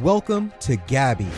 Welcome 0.00 0.52
to 0.58 0.74
Gabby, 0.74 1.28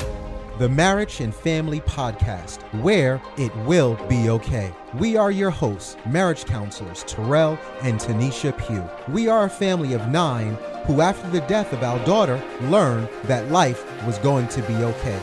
the 0.59 0.71
Marriage 0.71 1.21
and 1.21 1.35
Family 1.35 1.83
Podcast, 1.83 2.63
where 2.81 3.21
it 3.37 3.55
will 3.67 3.97
be 4.09 4.31
okay. 4.31 4.73
We 4.95 5.15
are 5.15 5.31
your 5.31 5.51
hosts, 5.51 5.99
marriage 6.07 6.47
counselors 6.47 7.05
Terrell 7.07 7.59
and 7.83 8.01
Tanisha 8.01 8.57
Pugh. 8.57 8.89
We 9.13 9.29
are 9.29 9.45
a 9.45 9.51
family 9.51 9.93
of 9.93 10.09
nine 10.09 10.57
who, 10.87 11.03
after 11.03 11.29
the 11.29 11.43
death 11.43 11.75
of 11.75 11.83
our 11.83 12.03
daughter, 12.07 12.43
learned 12.63 13.11
that 13.25 13.51
life 13.51 13.85
was 14.07 14.17
going 14.21 14.49
to 14.49 14.63
be 14.63 14.75
okay. 14.77 15.21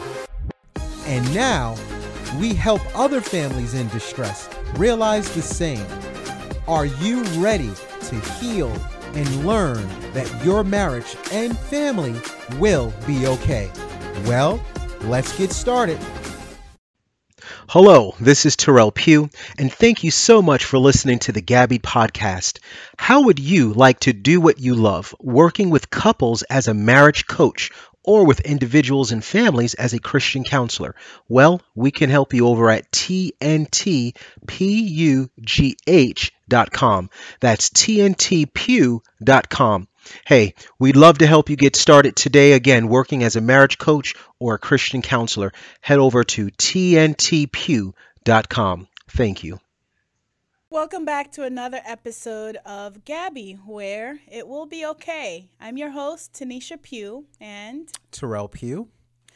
And 1.08 1.34
now, 1.34 1.76
we 2.40 2.54
help 2.54 2.82
other 2.96 3.20
families 3.20 3.74
in 3.74 3.88
distress 3.88 4.48
realize 4.76 5.34
the 5.34 5.42
same. 5.42 5.88
Are 6.68 6.86
you 6.86 7.24
ready 7.42 7.72
to 8.02 8.20
heal 8.36 8.72
and 9.14 9.45
learn 9.45 9.88
that 10.14 10.43
your 10.43 10.64
marriage 10.64 11.16
and 11.32 11.57
family 11.57 12.16
will 12.57 12.93
be 13.05 13.27
okay? 13.27 13.71
Well, 14.25 14.62
let's 15.02 15.38
get 15.38 15.52
started. 15.52 15.99
Hello, 17.70 18.13
this 18.20 18.45
is 18.45 18.55
Terrell 18.55 18.91
Pugh, 18.91 19.30
and 19.57 19.71
thank 19.71 20.04
you 20.04 20.12
so 20.12 20.41
much 20.41 20.66
for 20.66 20.77
listening 20.77 21.20
to 21.20 21.31
the 21.31 21.41
Gabby 21.41 21.80
podcast. 21.80 22.59
How 22.98 23.23
would 23.23 23.40
you 23.40 23.73
like 23.73 24.02
to 24.02 24.13
do 24.13 24.40
what 24.40 24.59
you 24.59 24.76
love, 24.76 25.16
working 25.20 25.70
with 25.70 25.90
couples 25.90 26.43
as 26.43 26.68
a 26.68 26.73
marriage 26.73 27.26
coach 27.26 27.71
or 28.04 28.26
with 28.26 28.41
individuals 28.41 29.12
and 29.12 29.23
families 29.23 29.73
as 29.73 29.93
a 29.93 29.99
Christian 29.99 30.43
counselor? 30.43 30.93
Well, 31.27 31.62
we 31.73 31.90
can 31.90 32.09
help 32.09 32.34
you 32.34 32.48
over 32.48 32.70
at 32.70 32.91
tntpugh.com. 36.53 37.09
That's 37.39 37.70
tntpugh.com. 37.70 39.07
Hey, 40.25 40.53
we'd 40.79 40.98
love 40.98 41.20
to 41.20 41.27
help 41.27 41.49
you 41.49 41.55
get 41.55 41.77
started 41.77 42.16
today 42.16 42.52
again 42.53 42.88
working 42.88 43.23
as 43.23 43.35
a 43.35 43.41
marriage 43.41 43.77
coach 43.77 44.16
or 44.39 44.55
a 44.55 44.59
Christian 44.59 45.02
counselor. 45.02 45.52
Head 45.81 45.99
over 45.99 46.23
to 46.23 46.48
tntpugh.com. 46.48 47.98
Thank 49.10 49.43
you. 49.43 49.60
Welcome 50.70 51.05
back 51.05 51.32
to 51.34 51.43
another 51.43 51.82
episode 51.85 52.57
of 52.65 53.05
Gabby, 53.05 53.60
where 53.65 54.20
it 54.27 54.48
will 54.48 54.65
be 54.65 54.85
okay. 54.88 55.49
I'm 55.62 55.77
your 55.77 55.91
host, 55.91 56.34
Tanisha 56.34 56.82
Pugh, 56.82 57.26
and 57.40 57.90
Terrell 58.12 58.48
Pugh. 58.48 58.90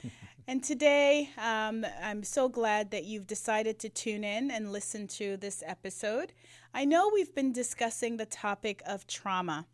and 0.48 0.64
today 0.64 1.30
um, 1.38 1.86
I'm 2.04 2.24
so 2.24 2.50
glad 2.50 2.90
that 2.90 3.04
you've 3.06 3.28
decided 3.28 3.78
to 3.80 3.90
tune 3.90 4.24
in 4.24 4.50
and 4.50 4.72
listen 4.72 5.08
to 5.10 5.38
this 5.38 5.64
episode. 5.66 6.34
I 6.78 6.86
know 6.86 7.10
we've 7.12 7.34
been 7.34 7.54
discussing 7.54 8.18
the 8.18 8.28
topic 8.28 8.84
of 8.86 9.08
trauma, 9.08 9.66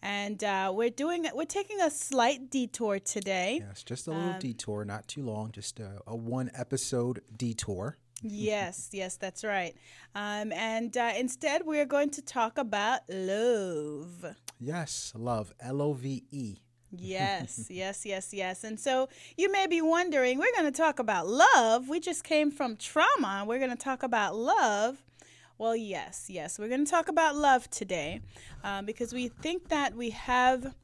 and 0.00 0.44
uh, 0.44 0.72
we're 0.72 0.90
doing 0.90 1.26
we're 1.34 1.44
taking 1.44 1.80
a 1.80 1.90
slight 1.90 2.50
detour 2.50 3.00
today. 3.00 3.64
Yes, 3.66 3.82
just 3.82 4.06
a 4.06 4.12
little 4.12 4.38
detour, 4.38 4.84
not 4.84 5.08
too 5.08 5.24
long, 5.24 5.50
just 5.50 5.80
a, 5.80 5.98
a 6.06 6.14
one 6.14 6.52
episode 6.54 7.20
detour. 7.36 7.98
yes, 8.22 8.90
yes, 8.92 9.16
that's 9.16 9.42
right. 9.42 9.74
Um, 10.14 10.52
and 10.52 10.96
uh, 10.96 11.14
instead, 11.18 11.66
we're 11.66 11.84
going 11.84 12.10
to 12.10 12.22
talk 12.22 12.58
about 12.58 13.00
love. 13.08 14.24
Yes, 14.60 15.12
love, 15.16 15.52
L 15.58 15.82
O 15.82 15.94
V 15.94 16.22
E. 16.30 16.58
Yes, 16.92 17.66
yes, 17.70 18.06
yes, 18.06 18.32
yes. 18.32 18.62
And 18.62 18.78
so 18.78 19.08
you 19.36 19.50
may 19.50 19.66
be 19.66 19.82
wondering, 19.82 20.38
we're 20.38 20.54
going 20.56 20.72
to 20.72 20.78
talk 20.78 21.00
about 21.00 21.26
love. 21.26 21.88
We 21.88 21.98
just 21.98 22.22
came 22.22 22.52
from 22.52 22.76
trauma. 22.76 23.38
And 23.40 23.48
we're 23.48 23.58
going 23.58 23.70
to 23.70 23.76
talk 23.76 24.04
about 24.04 24.36
love. 24.36 25.02
Well, 25.62 25.76
yes, 25.76 26.26
yes, 26.28 26.58
we're 26.58 26.66
going 26.66 26.84
to 26.84 26.90
talk 26.90 27.06
about 27.06 27.36
love 27.36 27.70
today 27.70 28.20
um, 28.64 28.84
because 28.84 29.14
we 29.14 29.28
think 29.28 29.68
that 29.68 29.94
we 29.94 30.10
have 30.10 30.74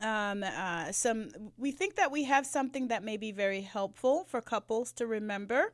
um, 0.00 0.42
uh, 0.42 0.90
some, 0.90 1.28
we 1.56 1.70
think 1.70 1.94
that 1.94 2.10
we 2.10 2.24
have 2.24 2.44
something 2.44 2.88
that 2.88 3.04
may 3.04 3.16
be 3.16 3.30
very 3.30 3.60
helpful 3.60 4.24
for 4.24 4.40
couples 4.40 4.90
to 4.94 5.06
remember. 5.06 5.72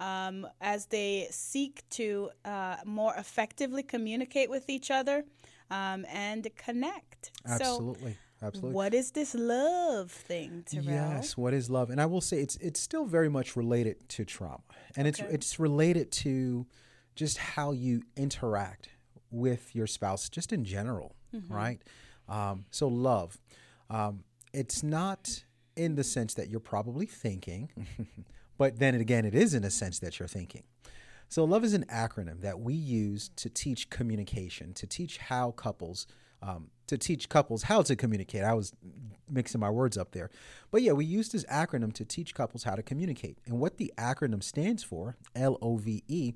Um, 0.00 0.46
as 0.58 0.86
they 0.86 1.26
seek 1.30 1.86
to 1.90 2.30
uh, 2.46 2.76
more 2.86 3.14
effectively 3.18 3.82
communicate 3.82 4.48
with 4.48 4.70
each 4.70 4.90
other 4.90 5.24
um, 5.70 6.06
and 6.10 6.48
connect. 6.56 7.30
Absolutely. 7.46 8.12
So, 8.40 8.46
Absolutely. 8.46 8.74
what 8.74 8.94
is 8.94 9.10
this 9.10 9.34
love 9.34 10.10
thing, 10.10 10.64
Terrell? 10.66 10.86
Yes, 10.86 11.36
what 11.36 11.52
is 11.52 11.68
love? 11.68 11.90
And 11.90 12.00
I 12.00 12.06
will 12.06 12.22
say 12.22 12.40
it's 12.40 12.56
it's 12.56 12.80
still 12.80 13.04
very 13.04 13.28
much 13.28 13.54
related 13.54 14.08
to 14.10 14.24
trauma. 14.24 14.62
And 14.96 15.06
Okay. 15.06 15.24
it's 15.24 15.34
it's 15.34 15.60
related 15.60 16.10
to 16.12 16.66
just 17.16 17.38
how 17.38 17.72
you 17.72 18.02
interact 18.16 18.90
with 19.32 19.74
your 19.74 19.86
spouse 19.88 20.28
just 20.28 20.52
in 20.52 20.64
general, 20.64 21.16
Mm-hmm. 21.34 21.52
right? 21.52 21.82
Um, 22.28 22.64
so 22.70 22.86
love. 22.88 23.36
Um, 23.90 24.22
it's 24.54 24.82
not 24.82 25.42
in 25.74 25.96
the 25.96 26.04
sense 26.04 26.34
that 26.34 26.48
you're 26.48 26.60
probably 26.60 27.04
thinking, 27.06 27.68
but 28.58 28.78
then 28.78 28.94
again 28.94 29.24
it 29.24 29.34
is 29.34 29.52
in 29.52 29.64
a 29.64 29.70
sense 29.70 29.98
that 29.98 30.18
you're 30.18 30.28
thinking. 30.28 30.62
So, 31.28 31.44
love 31.44 31.64
is 31.64 31.74
an 31.74 31.84
acronym 31.92 32.40
that 32.42 32.60
we 32.60 32.72
use 32.74 33.30
to 33.36 33.50
teach 33.50 33.90
communication, 33.90 34.72
to 34.74 34.86
teach 34.86 35.18
how 35.18 35.50
couples, 35.50 36.06
um, 36.40 36.70
to 36.86 36.96
teach 36.96 37.28
couples 37.28 37.64
how 37.64 37.82
to 37.82 37.96
communicate. 37.96 38.44
I 38.44 38.54
was 38.54 38.72
mixing 39.28 39.60
my 39.60 39.68
words 39.70 39.98
up 39.98 40.12
there. 40.12 40.30
But 40.70 40.82
yeah, 40.82 40.92
we 40.92 41.04
use 41.04 41.30
this 41.30 41.44
acronym 41.46 41.92
to 41.94 42.04
teach 42.04 42.32
couples 42.32 42.62
how 42.62 42.76
to 42.76 42.82
communicate. 42.82 43.38
And 43.44 43.58
what 43.58 43.76
the 43.78 43.92
acronym 43.98 44.40
stands 44.40 44.84
for, 44.84 45.16
L 45.34 45.58
O 45.60 45.76
V 45.78 46.04
E, 46.06 46.34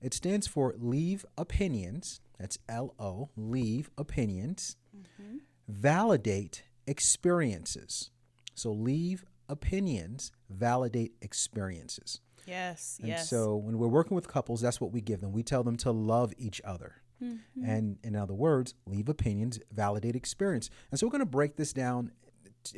it 0.00 0.14
stands 0.14 0.46
for 0.46 0.74
Leave 0.78 1.24
Opinions. 1.36 2.20
That's 2.38 2.58
L 2.68 2.94
O, 2.98 3.30
Leave 3.36 3.90
Opinions. 3.98 4.76
Mm-hmm. 4.96 5.38
Validate 5.68 6.64
Experiences. 6.86 8.10
So, 8.54 8.72
leave 8.72 9.24
opinions, 9.48 10.32
validate 10.48 11.12
experiences. 11.20 12.20
Yes, 12.46 12.98
And 13.00 13.08
yes. 13.08 13.28
so 13.28 13.56
when 13.56 13.78
we're 13.78 13.88
working 13.88 14.14
with 14.14 14.26
couples, 14.28 14.60
that's 14.60 14.80
what 14.80 14.92
we 14.92 15.00
give 15.00 15.20
them. 15.20 15.32
We 15.32 15.42
tell 15.42 15.62
them 15.62 15.76
to 15.78 15.90
love 15.90 16.32
each 16.38 16.60
other. 16.64 16.96
Mm-hmm. 17.22 17.64
And 17.64 17.98
in 18.02 18.16
other 18.16 18.34
words, 18.34 18.74
leave 18.86 19.08
opinions, 19.08 19.58
validate 19.72 20.16
experience. 20.16 20.70
And 20.90 20.98
so 20.98 21.06
we're 21.06 21.12
going 21.12 21.20
to 21.20 21.26
break 21.26 21.56
this 21.56 21.72
down 21.72 22.12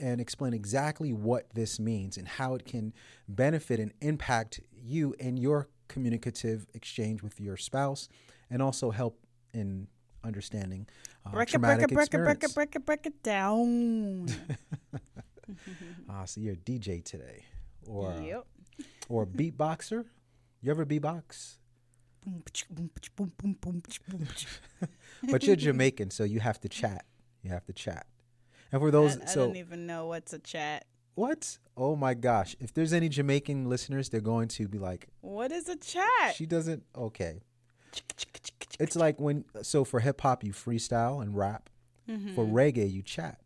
and 0.00 0.20
explain 0.20 0.52
exactly 0.52 1.12
what 1.12 1.46
this 1.54 1.78
means 1.78 2.16
and 2.16 2.26
how 2.26 2.54
it 2.54 2.64
can 2.64 2.92
benefit 3.28 3.78
and 3.80 3.92
impact 4.00 4.60
you 4.72 5.14
and 5.20 5.38
your 5.38 5.68
communicative 5.92 6.66
exchange 6.74 7.22
with 7.22 7.40
your 7.40 7.56
spouse 7.56 8.08
and 8.50 8.62
also 8.62 8.90
help 8.90 9.18
in 9.52 9.86
understanding 10.24 10.86
uh, 11.26 11.30
break 11.30 11.54
it, 11.54 11.60
break 11.60 11.78
traumatic 11.78 11.92
it, 11.92 11.94
break 11.94 12.14
it, 12.14 12.18
break 12.18 12.42
experience. 12.42 12.44
it, 12.44 12.54
break 12.54 12.76
it, 12.76 12.86
break 12.86 13.06
it 13.06 13.22
down. 13.22 14.28
Ah, 16.08 16.24
so 16.24 16.40
you're 16.40 16.54
a 16.54 16.56
DJ 16.56 17.04
today 17.04 17.44
or, 17.86 18.12
uh, 18.12 18.20
yep. 18.20 18.46
or 19.10 19.24
a 19.24 19.26
beatboxer? 19.26 20.06
You 20.62 20.70
ever 20.70 20.86
beatbox? 20.86 21.56
But 25.30 25.44
you're 25.44 25.56
Jamaican, 25.56 26.10
so 26.10 26.24
you 26.24 26.40
have 26.40 26.60
to 26.60 26.68
chat. 26.68 27.04
You 27.42 27.50
have 27.50 27.64
to 27.66 27.72
chat. 27.72 28.06
And 28.70 28.80
for 28.80 28.88
I, 28.88 28.92
those, 28.92 29.20
I 29.20 29.26
so 29.26 29.46
don't 29.46 29.56
even 29.56 29.86
know 29.86 30.06
what's 30.06 30.32
a 30.32 30.38
chat. 30.38 30.86
What? 31.14 31.58
Oh 31.76 31.96
my 31.96 32.14
gosh! 32.14 32.54
If 32.60 32.72
there's 32.74 32.92
any 32.92 33.08
Jamaican 33.08 33.68
listeners, 33.68 34.08
they're 34.08 34.20
going 34.20 34.48
to 34.48 34.68
be 34.68 34.78
like, 34.78 35.08
What 35.20 35.52
is 35.52 35.68
a 35.68 35.76
chat? 35.76 36.34
she 36.34 36.46
doesn't. 36.46 36.82
Okay, 36.96 37.40
it's 38.80 38.96
like 38.96 39.20
when 39.20 39.44
so 39.62 39.84
for 39.84 40.00
hip 40.00 40.20
hop 40.20 40.44
you 40.44 40.52
freestyle 40.52 41.22
and 41.22 41.36
rap. 41.36 41.68
For 42.34 42.44
reggae 42.44 42.92
you 42.92 43.00
chat. 43.00 43.38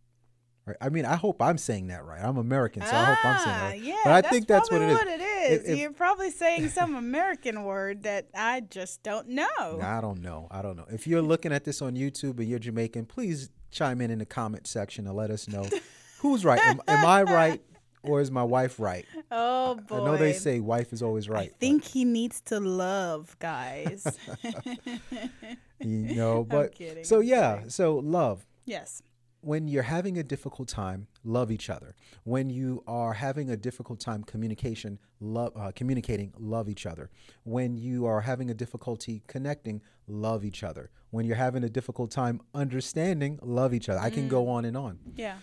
Right? 0.67 0.77
I 0.81 0.89
mean, 0.89 1.05
I 1.05 1.15
hope 1.15 1.41
I'm 1.41 1.57
saying 1.59 1.87
that 1.89 2.05
right. 2.05 2.21
I'm 2.21 2.37
American, 2.37 2.83
so 2.83 2.89
I 2.91 3.05
hope 3.05 3.25
I'm 3.25 3.39
saying 3.39 3.47
that. 3.57 3.63
Ah, 3.63 3.67
Right. 3.69 3.81
Yeah, 3.81 3.97
but 4.03 4.13
I 4.13 4.21
that's 4.23 4.33
think 4.33 4.47
that's 4.49 4.71
what 4.73 4.83
it 4.83 4.93
probably. 4.93 5.13
What 5.13 5.21
it 5.21 5.23
is. 5.53 5.61
If- 5.63 5.69
if- 5.69 5.79
You're 5.79 5.93
probably 5.93 6.31
saying 6.33 6.69
some 6.71 6.97
American 6.97 7.63
word 7.63 8.03
that 8.03 8.27
I 8.35 8.63
just 8.63 9.05
don't 9.05 9.29
know. 9.29 9.79
I 9.81 10.01
don't 10.01 10.21
know. 10.21 10.49
I 10.51 10.63
don't 10.63 10.77
know. 10.77 10.87
If 10.91 11.07
you're 11.07 11.23
looking 11.23 11.53
at 11.53 11.63
this 11.63 11.81
on 11.81 11.95
YouTube 11.95 12.39
and 12.41 12.49
you're 12.49 12.59
Jamaican, 12.59 13.07
please 13.07 13.51
chime 13.71 14.01
in 14.01 14.11
in 14.11 14.19
the 14.19 14.27
comment 14.27 14.67
section 14.67 15.07
and 15.07 15.15
let 15.15 15.31
us 15.31 15.47
know 15.47 15.63
who's 16.31 16.45
right. 16.45 16.61
Am, 16.61 16.81
am 16.89 17.05
I 17.07 17.23
right 17.23 17.63
or 18.03 18.21
is 18.21 18.31
my 18.31 18.43
wife 18.43 18.79
right? 18.81 19.05
Oh 19.31 19.77
boy. 19.77 20.01
I 20.01 20.05
know 20.05 20.17
they 20.17 20.33
say 20.33 20.61
wife 20.61 20.93
is 20.93 21.03
always 21.03 21.29
right. 21.29 21.51
I 21.55 21.59
think 21.59 21.85
he 21.85 22.05
needs 22.05 22.41
to 22.43 22.61
love, 22.61 23.37
guys. 23.39 24.07
you 25.81 26.15
know, 26.15 26.45
but 26.49 26.75
kidding, 26.75 27.05
so 27.05 27.21
yeah, 27.21 27.63
so 27.69 27.97
love. 27.97 28.47
yes. 28.65 29.03
When 29.43 29.69
you're 29.69 29.85
having 29.85 30.19
a 30.19 30.25
difficult 30.25 30.67
time, 30.67 31.07
love 31.23 31.53
each 31.53 31.71
other. 31.71 31.95
When 32.25 32.51
you 32.51 32.83
are 32.89 33.13
having 33.13 33.49
a 33.51 33.57
difficult 33.57 34.01
time 34.01 34.25
communication, 34.25 34.99
love 35.21 35.53
uh, 35.55 35.71
communicating, 35.73 36.33
love 36.37 36.69
each 36.69 36.85
other. 36.85 37.11
When 37.45 37.77
you 37.77 38.07
are 38.07 38.23
having 38.23 38.51
a 38.51 38.55
difficulty 38.55 39.23
connecting, 39.29 39.83
love 40.09 40.45
each 40.45 40.65
other. 40.65 40.91
When 41.11 41.27
you're 41.27 41.37
having 41.37 41.63
a 41.63 41.69
difficult 41.69 42.11
time 42.11 42.41
understanding, 42.55 43.39
love 43.41 43.73
each 43.73 43.89
other. 43.89 44.01
I 44.01 44.11
can 44.11 44.25
Mm. 44.27 44.31
go 44.31 44.49
on 44.49 44.65
and 44.65 44.77
on. 44.77 44.99
Yeah. 45.15 45.37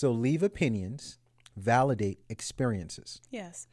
So 0.00 0.12
leave 0.12 0.42
opinions, 0.42 1.18
validate 1.58 2.20
experiences. 2.30 3.20
Yes. 3.30 3.68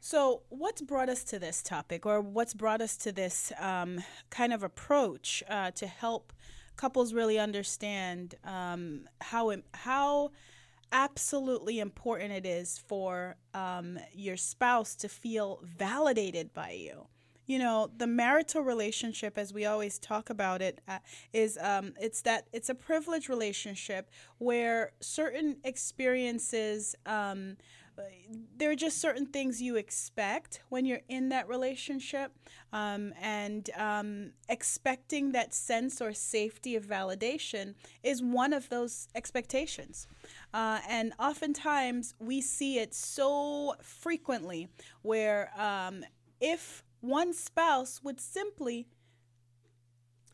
So, 0.00 0.40
what's 0.48 0.80
brought 0.80 1.10
us 1.10 1.22
to 1.24 1.38
this 1.38 1.62
topic, 1.62 2.06
or 2.06 2.22
what's 2.22 2.54
brought 2.54 2.80
us 2.80 2.96
to 2.96 3.12
this 3.12 3.52
um, 3.58 4.02
kind 4.30 4.54
of 4.54 4.62
approach 4.62 5.42
uh, 5.50 5.72
to 5.72 5.86
help 5.86 6.32
couples 6.76 7.12
really 7.12 7.38
understand 7.38 8.36
um, 8.42 9.06
how 9.20 9.54
how 9.74 10.30
absolutely 10.92 11.78
important 11.78 12.32
it 12.32 12.46
is 12.46 12.78
for 12.78 13.36
um, 13.52 13.98
your 14.14 14.38
spouse 14.38 14.96
to 14.96 15.10
feel 15.10 15.60
validated 15.62 16.54
by 16.54 16.70
you. 16.70 17.06
You 17.46 17.58
know, 17.58 17.90
the 17.96 18.06
marital 18.06 18.62
relationship, 18.62 19.38
as 19.38 19.52
we 19.52 19.64
always 19.64 19.98
talk 19.98 20.30
about 20.30 20.62
it, 20.62 20.80
uh, 20.88 20.98
is 21.32 21.58
um, 21.60 21.94
it's 22.00 22.22
that 22.22 22.48
it's 22.52 22.68
a 22.68 22.74
privileged 22.74 23.28
relationship 23.28 24.10
where 24.38 24.92
certain 25.00 25.56
experiences 25.64 26.96
um, 27.06 27.56
there 28.56 28.70
are 28.70 28.76
just 28.76 28.98
certain 28.98 29.26
things 29.26 29.62
you 29.62 29.76
expect 29.76 30.60
when 30.68 30.84
you're 30.84 31.02
in 31.08 31.28
that 31.30 31.48
relationship 31.48 32.32
um, 32.72 33.12
and 33.20 33.70
um, 33.76 34.32
expecting 34.48 35.32
that 35.32 35.54
sense 35.54 36.00
or 36.00 36.12
safety 36.12 36.76
of 36.76 36.84
validation 36.84 37.74
is 38.02 38.22
one 38.22 38.52
of 38.52 38.68
those 38.68 39.08
expectations. 39.14 40.06
Uh, 40.52 40.80
and 40.88 41.12
oftentimes 41.18 42.14
we 42.18 42.40
see 42.40 42.78
it 42.78 42.94
so 42.94 43.74
frequently 43.82 44.68
where 45.02 45.50
um, 45.58 46.04
if 46.40 46.82
one 47.06 47.32
spouse 47.32 48.02
would 48.02 48.20
simply 48.20 48.88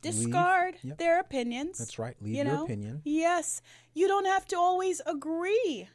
discard 0.01 0.77
Yep. 0.83 0.99
their 0.99 1.21
opinions 1.21 1.79
That's 1.79 1.99
right. 1.99 2.17
Leave 2.21 2.35
you 2.35 2.45
your 2.45 2.55
know? 2.55 2.65
opinion. 2.65 3.03
Yes, 3.05 3.63
you 3.95 4.09
don't 4.09 4.27
have 4.27 4.47
to 4.47 4.57
always 4.57 5.01
agree 5.07 5.89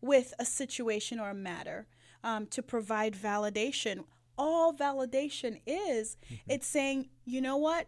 with 0.00 0.34
a 0.38 0.44
situation 0.44 1.20
or 1.20 1.30
a 1.30 1.34
matter 1.34 1.86
um, 2.24 2.46
to 2.48 2.62
provide 2.62 3.14
validation. 3.14 4.04
All 4.36 4.72
validation 4.72 5.60
is 5.66 6.16
it's 6.48 6.66
saying, 6.66 7.10
you 7.24 7.40
know 7.40 7.56
what, 7.56 7.86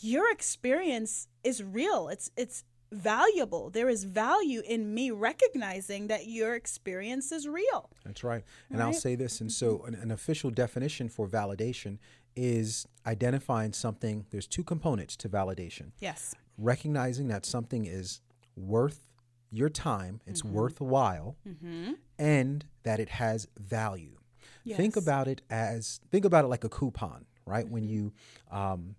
your 0.00 0.30
experience 0.32 1.28
is 1.44 1.62
real. 1.62 2.08
It's 2.08 2.30
it's 2.36 2.64
valuable. 2.92 3.70
There 3.70 3.88
is 3.88 4.04
value 4.04 4.62
in 4.66 4.94
me 4.94 5.10
recognizing 5.10 6.06
that 6.08 6.26
your 6.26 6.54
experience 6.54 7.32
is 7.32 7.48
real. 7.48 7.90
That's 8.04 8.22
right. 8.22 8.44
And 8.70 8.82
I'll 8.82 8.92
say 8.92 9.14
this. 9.14 9.40
And 9.40 9.50
so, 9.50 9.82
an, 9.86 9.94
an 9.94 10.10
official 10.10 10.50
definition 10.50 11.08
for 11.08 11.26
validation 11.26 11.98
is 12.36 12.86
identifying 13.06 13.72
something. 13.72 14.26
There's 14.30 14.46
two 14.46 14.64
components 14.64 15.16
to 15.16 15.28
validation 15.28 15.92
Yes. 16.00 16.34
recognizing 16.58 17.28
that 17.28 17.44
something 17.46 17.84
is 17.86 18.20
worth 18.56 19.00
your 19.50 19.68
time, 19.68 20.20
it's 20.26 20.42
Mm-hmm. 20.42 20.54
worthwhile, 20.54 21.36
and 22.18 22.64
that 22.84 23.00
it 23.00 23.08
has 23.10 23.48
value. 23.58 24.16
Think 24.66 24.96
about 24.96 25.26
it 25.28 25.42
as 25.50 26.00
think 26.10 26.24
about 26.24 26.44
it 26.44 26.48
like 26.48 26.64
a 26.64 26.68
coupon, 26.68 27.26
right? 27.46 27.66
When 27.68 27.82
Mm-hmm. 27.82 27.92
you 27.92 28.12
um, 28.50 28.94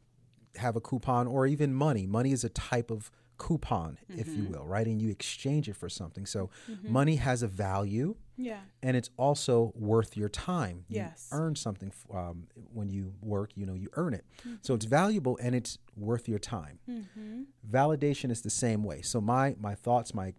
have 0.57 0.75
a 0.75 0.81
coupon 0.81 1.25
or 1.25 1.47
even 1.47 1.73
money. 1.73 2.05
Money 2.05 2.31
is 2.31 2.43
a 2.43 2.49
type 2.49 2.91
of 2.91 3.09
coupon, 3.38 3.97
if 4.09 4.27
Mm-hmm. 4.27 4.38
you 4.39 4.45
will, 4.45 4.65
right? 4.65 4.85
And 4.88 5.01
you 5.01 5.09
exchange 5.09 5.68
it 5.69 5.75
for 5.75 5.89
something. 5.89 6.25
So 6.25 6.50
money 6.88 7.15
has 7.18 7.44
a 7.44 7.47
value 7.47 8.15
Yeah. 8.38 8.62
and 8.81 8.95
it's 8.97 9.09
also 9.18 9.74
worth 9.75 10.15
your 10.18 10.30
time. 10.30 10.85
You 10.88 10.97
Yes. 10.97 11.30
earn 11.31 11.56
something 11.56 11.89
f- 11.89 12.15
um, 12.15 12.47
when 12.74 12.89
you 12.89 13.13
work. 13.21 13.51
You 13.56 13.65
know, 13.65 13.74
you 13.74 13.89
earn 13.94 14.13
it. 14.13 14.25
Mm-hmm. 14.39 14.56
So 14.62 14.74
it's 14.75 14.85
valuable 14.85 15.38
and 15.41 15.53
it's 15.56 15.77
worth 15.95 16.27
your 16.30 16.39
time. 16.39 16.80
Validation 17.69 18.31
is 18.31 18.41
the 18.41 18.50
same 18.50 18.83
way. 18.83 19.01
So 19.01 19.19
my 19.21 19.56
my 19.59 19.75
thoughts, 19.75 20.13
my 20.13 20.33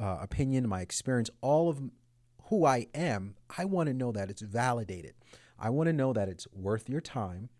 uh, 0.00 0.18
opinion, 0.20 0.68
my 0.68 0.80
experience, 0.80 1.30
all 1.40 1.68
of 1.68 1.80
who 2.44 2.64
I 2.64 2.86
am, 2.94 3.36
I 3.56 3.64
want 3.64 3.86
to 3.88 3.94
know 3.94 4.12
that 4.12 4.30
it's 4.30 4.42
validated. 4.42 5.14
I 5.62 5.68
want 5.70 5.88
to 5.88 5.92
know 5.92 6.12
that 6.14 6.28
it's 6.28 6.46
worth 6.52 6.88
your 6.88 7.02
time 7.02 7.50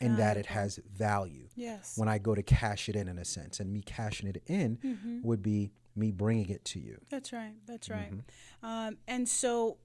and 0.00 0.16
that 0.18 0.36
it 0.38 0.46
has 0.46 0.80
value 0.96 1.48
Yes. 1.54 1.94
when 1.96 2.08
I 2.08 2.18
go 2.18 2.34
to 2.34 2.42
cash 2.42 2.88
it 2.88 2.96
in, 2.96 3.06
in 3.06 3.18
a 3.18 3.24
sense. 3.24 3.60
And 3.60 3.70
me 3.72 3.82
cashing 3.82 4.28
it 4.28 4.42
in 4.46 4.78
Mm-hmm. 4.78 5.20
would 5.22 5.42
be 5.42 5.70
me 5.94 6.10
bringing 6.10 6.48
it 6.48 6.64
to 6.66 6.78
you. 6.80 6.98
That's 7.10 7.32
right. 7.32 7.54
That's 7.66 7.90
right. 7.90 8.12
Um, 8.62 8.96
and 9.06 9.28
so 9.28 9.76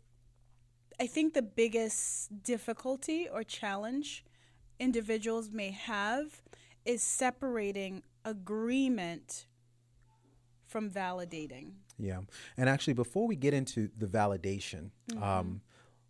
I 1.00 1.08
think 1.08 1.34
the 1.34 1.42
biggest 1.42 2.42
difficulty 2.44 3.28
or 3.28 3.44
challenge 3.44 4.24
individuals 4.80 5.50
may 5.52 5.72
have 5.72 6.42
is 6.86 7.02
separating 7.04 8.04
agreement 8.24 9.48
from 10.66 10.90
validating. 10.90 11.72
Yeah. 11.98 12.22
And 12.58 12.70
actually, 12.70 12.94
before 12.94 13.28
we 13.28 13.36
get 13.36 13.54
into 13.54 13.90
the 13.98 14.08
validation, 14.08 14.92
Mm-hmm. 15.12 15.24
um, 15.24 15.62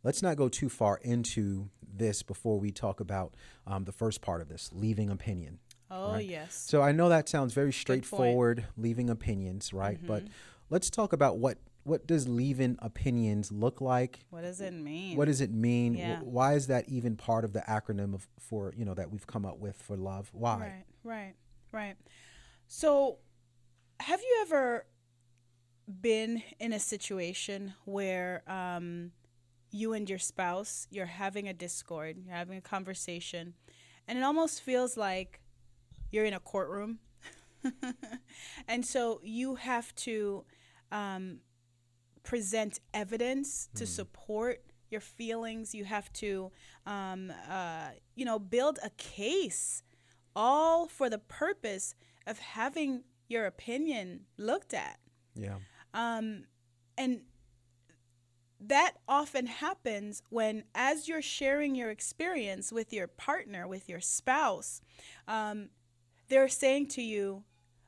let's 0.05 0.21
not 0.21 0.37
go 0.37 0.47
too 0.47 0.69
far 0.69 0.97
into 1.01 1.69
this 1.97 2.23
before 2.23 2.59
we 2.59 2.71
talk 2.71 2.99
about 2.99 3.33
um, 3.65 3.83
the 3.85 3.91
first 3.91 4.21
part 4.21 4.39
of 4.41 4.47
this 4.47 4.69
leaving 4.71 5.09
opinion. 5.09 5.59
Oh, 5.91 6.13
Right. 6.13 6.29
yes. 6.29 6.53
So 6.53 6.81
I 6.81 6.91
know 6.91 7.09
that 7.09 7.27
sounds 7.27 7.53
very 7.53 7.73
straightforward, 7.73 8.65
leaving 8.77 9.09
opinions, 9.09 9.73
right? 9.73 9.99
But 10.05 10.23
Mm-hmm. 10.23 10.33
let's 10.69 10.89
talk 10.89 11.11
about 11.11 11.37
what 11.39 11.57
what 11.83 12.07
does 12.07 12.27
leaving 12.27 12.77
opinions 12.79 13.51
look 13.51 13.79
like? 13.79 14.25
What 14.31 14.41
does 14.41 14.59
it 14.59 14.73
mean? 14.73 15.15
What 15.17 15.25
does 15.25 15.39
it 15.39 15.51
mean? 15.51 15.93
Yeah. 15.93 16.19
Why 16.23 16.53
is 16.55 16.65
that 16.67 16.89
even 16.89 17.15
part 17.15 17.45
of 17.45 17.53
the 17.53 17.59
acronym 17.61 18.13
of 18.15 18.27
for 18.39 18.73
you 18.75 18.85
know 18.85 18.95
that 18.95 19.11
we've 19.11 19.27
come 19.27 19.45
up 19.45 19.59
with 19.59 19.75
for 19.81 19.95
love? 19.95 20.29
Why? 20.33 20.57
Right, 20.57 20.83
right, 21.03 21.33
right. 21.71 21.95
So, 22.67 23.17
have 23.99 24.19
you 24.21 24.37
ever 24.41 24.87
been 26.01 26.41
in 26.59 26.73
a 26.73 26.79
situation 26.79 27.73
where 27.85 28.41
um, 28.47 29.11
you 29.75 29.93
and 29.93 30.09
your 30.09 30.19
spouse 30.19 30.87
you're 30.89 31.05
having 31.05 31.47
a 31.47 31.53
discord, 31.53 32.17
you're 32.17 32.35
having 32.35 32.57
a 32.57 32.61
conversation, 32.61 33.53
and 34.07 34.17
it 34.17 34.21
almost 34.23 34.61
feels 34.61 34.95
like 34.95 35.41
you're 36.11 36.25
in 36.25 36.33
a 36.33 36.39
courtroom, 36.39 36.99
and 38.67 38.85
so 38.85 39.19
you 39.23 39.55
have 39.55 39.93
to 39.95 40.45
um, 40.91 41.39
present 42.23 42.79
evidence 42.93 43.69
to 43.75 43.85
support 43.85 44.61
your 44.89 45.01
feelings. 45.01 45.75
You 45.75 45.83
have 45.83 46.11
to, 46.13 46.51
um, 46.85 47.33
uh, 47.49 47.89
you 48.15 48.23
know, 48.23 48.39
build 48.39 48.79
a 48.83 48.91
case, 48.91 49.83
all 50.35 50.87
for 50.87 51.09
the 51.09 51.19
purpose 51.19 51.95
of 52.25 52.39
having 52.39 53.03
your 53.27 53.45
opinion 53.45 54.21
looked 54.37 54.73
at. 54.73 54.99
Yeah. 55.35 55.55
Um, 55.93 56.45
and 56.97 57.21
that 58.59 58.93
often 59.07 59.45
happens 59.47 60.21
when, 60.29 60.63
as 60.73 61.07
you're 61.07 61.21
sharing 61.21 61.75
your 61.75 61.89
experience 61.91 62.71
with 62.71 62.93
your 62.93 63.07
partner, 63.07 63.67
with 63.67 63.89
your 63.89 63.99
spouse, 63.99 64.81
um, 65.27 65.69
they're 66.29 66.47
saying 66.47 66.87
to 66.89 67.01
you, 67.01 67.43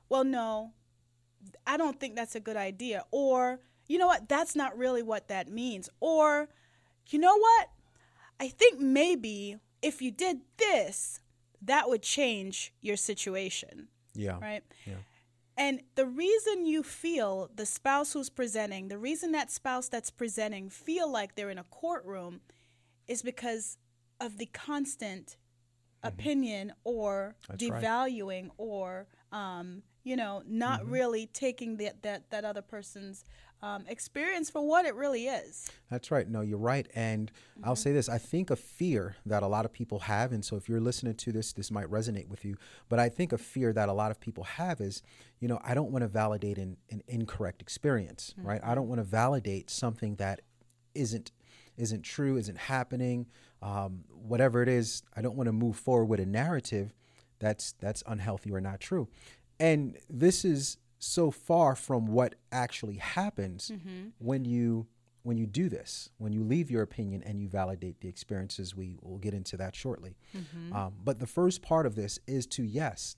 Well, 0.09 0.23
no, 0.23 0.73
I 1.65 1.77
don't 1.77 1.99
think 1.99 2.15
that's 2.15 2.35
a 2.35 2.39
good 2.39 2.57
idea. 2.57 3.03
Or, 3.11 3.59
you 3.87 3.97
know 3.97 4.07
what, 4.07 4.27
that's 4.29 4.55
not 4.55 4.77
really 4.77 5.03
what 5.03 5.27
that 5.29 5.49
means. 5.49 5.89
Or, 5.99 6.49
you 7.09 7.19
know 7.19 7.37
what, 7.37 7.69
I 8.39 8.49
think 8.49 8.79
maybe 8.79 9.57
if 9.81 10.01
you 10.01 10.11
did 10.11 10.41
this, 10.57 11.21
that 11.61 11.89
would 11.89 12.01
change 12.03 12.73
your 12.81 12.97
situation, 12.97 13.87
Yeah. 14.13 14.39
right? 14.39 14.63
Yeah. 14.85 14.95
And 15.57 15.81
the 15.95 16.05
reason 16.05 16.65
you 16.65 16.83
feel 16.83 17.49
the 17.55 17.65
spouse 17.65 18.13
who's 18.13 18.29
presenting, 18.29 18.89
the 18.89 18.97
reason 18.97 19.31
that 19.33 19.51
spouse 19.51 19.89
that's 19.89 20.11
presenting 20.11 20.69
feel 20.69 21.11
like 21.11 21.35
they're 21.35 21.49
in 21.49 21.57
a 21.57 21.63
courtroom 21.65 22.41
is 23.07 23.21
because 23.23 23.77
of 24.19 24.37
the 24.37 24.47
constant 24.47 25.37
opinion 26.03 26.73
or 26.83 27.35
Mm-hmm. 27.49 27.51
That's 27.51 27.69
right. 27.69 27.79
devaluing 27.81 28.49
or 28.57 29.07
um, 29.31 29.83
you 30.03 30.15
know 30.15 30.43
not 30.47 30.81
Mm-hmm. 30.81 30.91
really 30.91 31.27
taking 31.27 31.77
that 31.77 32.03
that 32.03 32.29
that 32.31 32.45
other 32.45 32.61
person's 32.61 33.25
um, 33.61 33.83
experience 33.87 34.49
for 34.49 34.65
what 34.65 34.85
it 34.85 34.95
really 34.95 35.27
is. 35.27 35.69
That's 35.89 36.11
right. 36.11 36.29
No, 36.29 36.41
you're 36.41 36.57
right. 36.57 36.87
And 36.93 37.31
I'll 37.63 37.75
say 37.75 37.91
this 37.91 38.07
I 38.07 38.17
think 38.17 38.49
a 38.49 38.55
fear 38.55 39.15
that 39.25 39.43
a 39.43 39.47
lot 39.47 39.65
of 39.65 39.73
people 39.73 39.99
have, 39.99 40.31
and 40.31 40.45
so 40.45 40.55
if 40.55 40.69
you're 40.69 40.79
listening 40.79 41.15
to 41.15 41.31
this, 41.31 41.53
this 41.53 41.71
might 41.71 41.87
resonate 41.87 42.27
with 42.27 42.45
you, 42.45 42.57
but 42.89 42.99
I 42.99 43.09
think 43.09 43.33
a 43.33 43.37
fear 43.37 43.73
that 43.73 43.89
a 43.89 43.93
lot 43.93 44.11
of 44.11 44.19
people 44.19 44.43
have 44.43 44.79
is, 44.79 45.01
you 45.39 45.47
know, 45.47 45.59
I 45.63 45.73
don't 45.73 45.91
want 45.91 46.03
to 46.03 46.07
validate 46.07 46.57
an, 46.57 46.77
an 46.91 47.01
incorrect 47.07 47.61
experience, 47.61 48.35
right? 48.37 48.61
I 48.63 48.75
don't 48.75 48.87
want 48.87 48.99
to 48.99 49.05
validate 49.05 49.69
something 49.69 50.15
that 50.15 50.41
isn't 50.93 51.31
isn't 51.77 52.01
true, 52.01 52.37
isn't 52.37 52.57
happening, 52.57 53.27
um, 53.61 54.03
whatever 54.09 54.63
it 54.63 54.69
is. 54.69 55.03
I 55.15 55.21
don't 55.21 55.35
want 55.35 55.47
to 55.47 55.53
move 55.53 55.77
forward 55.77 56.05
with 56.05 56.19
a 56.19 56.25
narrative 56.25 56.93
that's 57.39 57.73
that's 57.79 58.03
unhealthy 58.07 58.51
or 58.51 58.61
not 58.61 58.79
true. 58.79 59.07
And 59.59 59.97
this 60.09 60.45
is 60.45 60.77
so 60.99 61.31
far 61.31 61.75
from 61.75 62.07
what 62.07 62.35
actually 62.51 62.97
happens 62.97 63.71
when 64.19 64.45
you 64.45 64.87
when 65.23 65.37
you 65.37 65.45
do 65.45 65.67
this, 65.67 66.09
when 66.19 66.31
you 66.31 66.41
leave 66.41 66.71
your 66.71 66.81
opinion 66.81 67.21
and 67.23 67.41
you 67.41 67.49
validate 67.49 67.99
the 67.99 68.07
experiences. 68.07 68.75
We 68.75 68.97
will 69.01 69.17
get 69.17 69.33
into 69.33 69.57
that 69.57 69.75
shortly. 69.75 70.15
Um, 70.73 70.93
but 71.03 71.19
the 71.19 71.27
first 71.27 71.61
part 71.61 71.85
of 71.85 71.95
this 71.95 72.17
is 72.27 72.45
to 72.47 72.63
yes, 72.63 73.17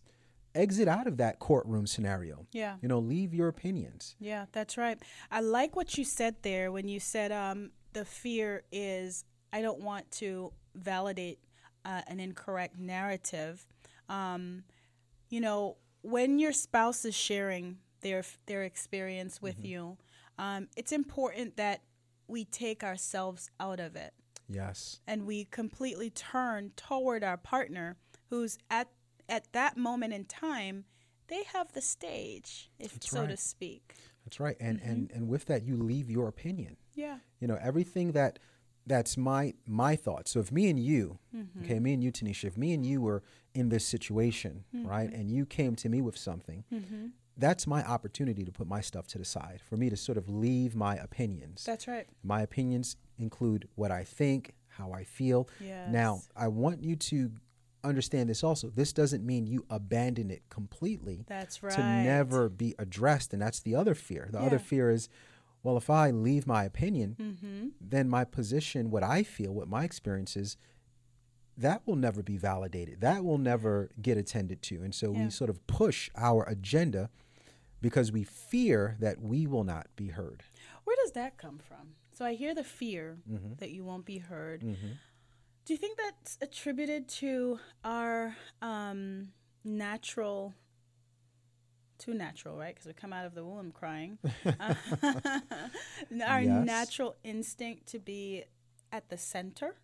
exit 0.56 0.88
out 0.88 1.06
of 1.06 1.18
that 1.18 1.38
courtroom 1.40 1.86
scenario. 1.86 2.48
Yeah. 2.52 2.78
You 2.82 2.88
know, 2.88 3.00
leave 3.00 3.34
your 3.34 3.48
opinions. 3.48 4.16
Yeah, 4.20 4.46
that's 4.52 4.78
right. 4.78 4.98
I 5.32 5.42
like 5.42 5.76
what 5.76 5.98
you 5.98 6.04
said 6.04 6.38
there 6.42 6.72
when 6.72 6.88
you 6.88 7.00
said 7.00 7.32
um, 7.32 7.72
the 7.94 8.06
fear 8.06 8.64
is 8.72 9.24
I 9.54 9.62
don't 9.62 9.82
want 9.82 10.10
to 10.14 10.52
validate 10.76 11.40
uh, 11.86 12.02
an 12.08 12.20
incorrect 12.20 12.78
narrative. 12.80 13.66
Um, 14.08 14.64
you 15.30 15.42
know, 15.42 15.78
when 16.02 16.40
your 16.40 16.54
spouse 16.54 17.06
is 17.06 17.16
sharing 17.16 17.78
their 18.02 18.24
their 18.46 18.64
experience 18.64 19.42
with 19.42 19.64
you, 19.64 19.98
um, 20.38 20.68
it's 20.78 20.92
important 20.92 21.58
that 21.58 21.82
we 22.28 22.46
take 22.46 22.84
ourselves 22.84 23.50
out 23.60 23.80
of 23.80 23.96
it 23.96 24.14
Yes. 24.48 25.00
and 25.08 25.26
we 25.26 25.46
completely 25.46 26.10
turn 26.10 26.72
toward 26.76 27.24
our 27.24 27.38
partner 27.38 27.98
who's 28.30 28.58
at 28.70 28.88
at 29.28 29.52
that 29.54 29.78
moment 29.78 30.14
in 30.14 30.26
time 30.26 30.86
they 31.28 31.44
have 31.54 31.72
the 31.74 31.82
stage 31.82 32.70
if 32.80 32.94
That's 32.94 33.10
so 33.10 33.28
to 33.28 33.36
speak 33.38 33.96
That's 34.26 34.40
right. 34.40 34.56
And 34.60 34.80
Mm-hmm. 34.80 34.92
and 34.92 35.12
and 35.12 35.28
with 35.28 35.46
that 35.48 35.64
you 35.64 35.76
leave 35.76 36.10
your 36.10 36.28
opinion. 36.28 36.78
yeah 36.96 37.18
You 37.40 37.48
know, 37.48 37.58
everything 37.62 38.12
that 38.14 38.40
that's 38.90 39.16
my 39.18 39.54
my 39.66 39.96
thoughts. 39.96 40.32
So 40.32 40.40
if 40.40 40.52
me 40.52 40.70
and 40.70 40.80
you, 40.80 41.20
Mm-hmm. 41.36 41.64
okay, 41.64 41.80
me 41.80 41.94
and 41.94 42.04
you, 42.04 42.12
Tanisha, 42.12 42.46
if 42.46 42.58
me 42.58 42.74
and 42.74 42.86
you 42.86 43.00
were 43.02 43.22
in 43.54 43.70
this 43.70 43.86
situation, 43.86 44.54
Mm-hmm. 44.76 44.88
right, 44.88 45.12
and 45.14 45.32
you 45.32 45.46
came 45.46 45.76
to 45.78 45.88
me 45.90 46.02
with 46.02 46.18
something, 46.18 46.64
that's 47.38 47.66
my 47.66 47.82
opportunity 47.86 48.44
to 48.44 48.52
put 48.52 48.68
my 48.68 48.82
stuff 48.82 49.08
to 49.08 49.18
the 49.18 49.24
side, 49.26 49.62
for 49.70 49.78
me 49.78 49.90
to 49.90 49.96
sort 49.96 50.18
of 50.18 50.28
leave 50.28 50.76
my 50.76 50.96
opinions. 50.98 51.64
that's 51.64 51.88
right 51.88 52.08
My 52.24 52.42
opinions 52.42 52.98
include 53.18 53.68
what 53.76 53.92
I 53.92 54.04
think, 54.04 54.54
how 54.80 54.92
I 54.92 55.04
feel. 55.06 55.48
Now, 55.90 56.22
I 56.36 56.48
want 56.50 56.84
you 56.84 56.96
to 57.12 57.32
understand 57.84 58.30
this 58.30 58.44
also. 58.44 58.70
This 58.70 58.92
doesn't 58.92 59.26
mean 59.26 59.48
you 59.48 59.66
abandon 59.70 60.30
it 60.32 60.42
completely 60.50 61.24
that's 61.28 61.64
right 61.64 61.76
to 61.76 61.82
never 61.82 62.50
be 62.50 62.76
addressed. 62.78 63.32
And 63.34 63.42
that's 63.42 63.62
the 63.62 63.74
other 63.76 63.96
fear. 63.96 64.28
The 64.32 64.40
other 64.48 64.60
fear 64.60 64.92
is, 64.92 65.08
well, 65.64 65.78
if 65.78 65.90
I 65.90 66.12
leave 66.12 66.48
my 66.48 66.64
opinion, 66.64 67.16
mm-hmm. 67.20 67.68
then 67.82 68.10
my 68.10 68.24
position, 68.24 68.92
what 68.92 69.04
I 69.04 69.24
feel, 69.24 69.54
what 69.54 69.68
my 69.68 69.84
experience 69.84 70.36
is, 70.38 70.58
that 71.58 71.82
will 71.86 71.98
never 71.98 72.24
be 72.24 72.38
validated. 72.38 73.02
That 73.02 73.26
will 73.26 73.38
never 73.38 73.90
get 74.02 74.18
attended 74.18 74.62
to. 74.64 74.82
And 74.82 74.96
so 74.96 75.12
Yeah. 75.12 75.26
we 75.26 75.30
sort 75.30 75.50
of 75.50 75.66
push 75.68 76.10
our 76.16 76.44
agenda 76.44 77.10
because 77.82 78.12
we 78.12 78.24
fear 78.24 78.96
that 79.00 79.20
we 79.22 79.46
will 79.48 79.64
not 79.66 79.88
be 79.96 80.08
heard. 80.10 80.44
Where 80.86 80.96
does 81.04 81.12
that 81.14 81.38
come 81.38 81.58
from? 81.60 81.96
So 82.14 82.26
I 82.26 82.34
hear 82.36 82.56
the 82.56 82.64
fear 82.64 83.18
Mm-hmm. 83.30 83.54
that 83.58 83.72
you 83.72 83.84
won't 83.84 84.06
be 84.06 84.18
heard. 84.20 84.62
Do 84.62 85.74
you 85.74 85.78
think 85.78 85.98
that's 85.98 86.38
attributed 86.42 87.08
to 87.20 87.60
our 87.84 88.36
um, 88.62 89.30
natural, 89.64 90.54
too 92.00 92.14
natural, 92.14 92.58
right? 92.58 92.74
Because 92.74 92.88
we 92.88 92.94
come 92.94 93.14
out 93.14 93.26
of 93.26 93.36
the 93.36 93.44
womb 93.46 93.72
crying. 93.72 94.18
our 96.26 96.42
Yes. 96.42 96.66
natural 96.66 97.16
instinct 97.24 97.88
to 97.88 98.00
be 98.00 98.44
at 98.92 99.10
the 99.10 99.18
center. 99.18 99.76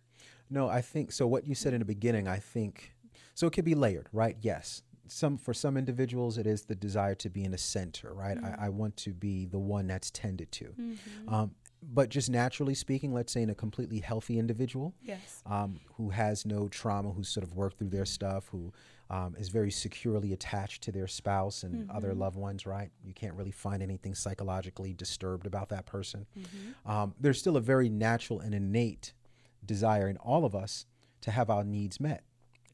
No, 0.50 0.68
I 0.68 0.80
think 0.80 1.12
so. 1.12 1.26
What 1.26 1.46
you 1.46 1.54
said 1.54 1.72
in 1.74 1.80
the 1.80 1.84
beginning, 1.84 2.28
I 2.28 2.38
think 2.38 2.92
so. 3.34 3.46
It 3.46 3.52
could 3.52 3.64
be 3.64 3.74
layered, 3.74 4.08
right? 4.12 4.36
Yes. 4.40 4.82
Some 5.08 5.36
for 5.38 5.54
some 5.54 5.76
individuals, 5.76 6.36
it 6.38 6.46
is 6.46 6.62
the 6.62 6.74
desire 6.74 7.14
to 7.16 7.30
be 7.30 7.44
in 7.44 7.52
the 7.52 7.58
center, 7.58 8.12
right? 8.12 8.36
I, 8.42 8.66
I 8.66 8.68
want 8.70 8.96
to 8.98 9.10
be 9.12 9.46
the 9.46 9.58
one 9.58 9.86
that's 9.86 10.10
tended 10.10 10.50
to. 10.52 10.74
Um, 11.28 11.52
but 11.82 12.08
just 12.08 12.28
naturally 12.30 12.74
speaking, 12.74 13.12
let's 13.12 13.32
say 13.32 13.42
in 13.42 13.50
a 13.50 13.54
completely 13.54 14.00
healthy 14.00 14.38
individual, 14.38 14.94
Yes. 15.02 15.42
um, 15.46 15.78
who 15.96 16.10
has 16.10 16.44
no 16.44 16.66
trauma, 16.68 17.12
who's 17.12 17.28
sort 17.28 17.44
of 17.46 17.54
worked 17.54 17.78
through 17.78 17.90
their 17.90 18.04
stuff, 18.06 18.48
who 18.50 18.72
um, 19.10 19.36
is 19.38 19.48
very 19.48 19.70
securely 19.70 20.32
attached 20.32 20.82
to 20.84 20.92
their 20.92 21.06
spouse 21.06 21.62
and 21.62 21.90
other 21.90 22.12
loved 22.14 22.36
ones, 22.36 22.66
right? 22.66 22.90
You 23.04 23.14
can't 23.14 23.34
really 23.34 23.52
find 23.52 23.82
anything 23.82 24.14
psychologically 24.14 24.92
disturbed 24.94 25.46
about 25.46 25.68
that 25.68 25.86
person. 25.86 26.26
Um, 26.84 27.14
there's 27.20 27.38
still 27.38 27.56
a 27.56 27.60
very 27.60 27.88
natural 27.88 28.40
and 28.40 28.54
innate 28.54 29.12
desire 29.64 30.08
in 30.08 30.16
all 30.18 30.44
of 30.44 30.54
us 30.54 30.86
to 31.22 31.30
have 31.30 31.50
our 31.50 31.64
needs 31.64 32.00
met. 32.00 32.22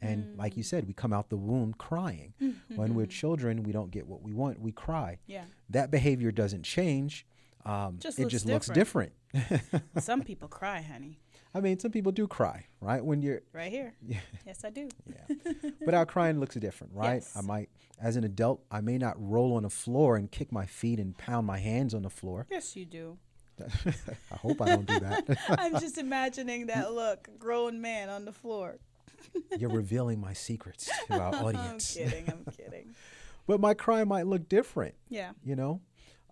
And 0.01 0.37
like 0.37 0.57
you 0.57 0.65
said, 0.65 0.87
we 0.89 0.95
come 0.95 1.13
out 1.13 1.29
the 1.29 1.37
womb 1.37 1.75
crying. 1.75 2.35
When 2.75 2.95
we're 2.95 3.07
children, 3.07 3.63
we 3.63 3.73
don't 3.73 3.91
get 3.91 4.07
what 4.07 4.23
we 4.23 4.33
want, 4.33 4.61
we 4.61 4.73
cry. 4.73 5.19
Yeah. 5.27 5.45
That 5.71 5.91
behavior 5.91 6.33
doesn't 6.33 6.65
change. 6.65 7.25
Um, 7.65 7.99
Just 8.01 8.19
it 8.19 8.27
just 8.27 8.45
looks 8.45 8.69
different. 8.69 9.13
Some 10.01 10.23
people 10.23 10.49
cry, 10.49 10.83
honey. 10.83 11.21
I 11.55 11.61
mean, 11.61 11.79
some 11.79 11.91
people 11.91 12.13
do 12.13 12.27
cry, 12.27 12.67
right? 12.81 13.05
When 13.05 13.21
you're 13.23 13.43
Right 13.53 13.71
here. 13.71 13.95
Yes, 14.47 14.65
I 14.65 14.71
do. 14.71 14.89
Yeah. 15.07 15.37
but 15.85 15.95
our 15.95 16.07
crying 16.07 16.41
looks 16.41 16.55
different, 16.57 16.95
right? 16.95 17.15
Yes. 17.23 17.37
I 17.37 17.43
might, 17.43 17.69
as 18.01 18.17
an 18.17 18.25
adult, 18.25 18.63
I 18.71 18.81
may 18.81 18.99
not 18.99 19.15
roll 19.19 19.55
on 19.57 19.63
the 19.65 19.71
floor 19.71 20.17
and 20.17 20.31
kick 20.31 20.51
my 20.51 20.67
feet 20.67 20.99
and 20.99 21.17
pound 21.17 21.47
my 21.47 21.59
hands 21.59 21.95
on 21.95 22.03
the 22.03 22.11
floor. 22.11 22.47
Yes, 22.51 22.75
you 22.77 22.85
do. 22.87 23.19
I 23.61 24.37
hope 24.37 24.61
I 24.63 24.67
don't 24.71 24.87
do 24.87 24.99
that. 25.01 25.39
I'm 25.51 25.79
just 25.79 25.99
imagining 25.99 26.67
that 26.67 26.93
look, 26.95 27.29
grown 27.39 27.81
man 27.81 28.09
on 28.09 28.25
the 28.25 28.33
floor. 28.33 28.79
You're 29.57 29.71
revealing 29.71 30.21
my 30.21 30.33
secrets 30.33 30.91
to 31.07 31.15
our 31.21 31.35
audience. 31.35 31.97
I'm 31.97 32.05
kidding. 32.11 32.29
I'm 32.29 32.53
kidding. 32.57 32.95
But 33.47 33.61
my 33.61 33.75
cry 33.75 34.05
might 34.05 34.27
look 34.27 34.49
different, 34.49 34.95
Yeah. 35.09 35.33
you 35.45 35.55
know? 35.55 35.81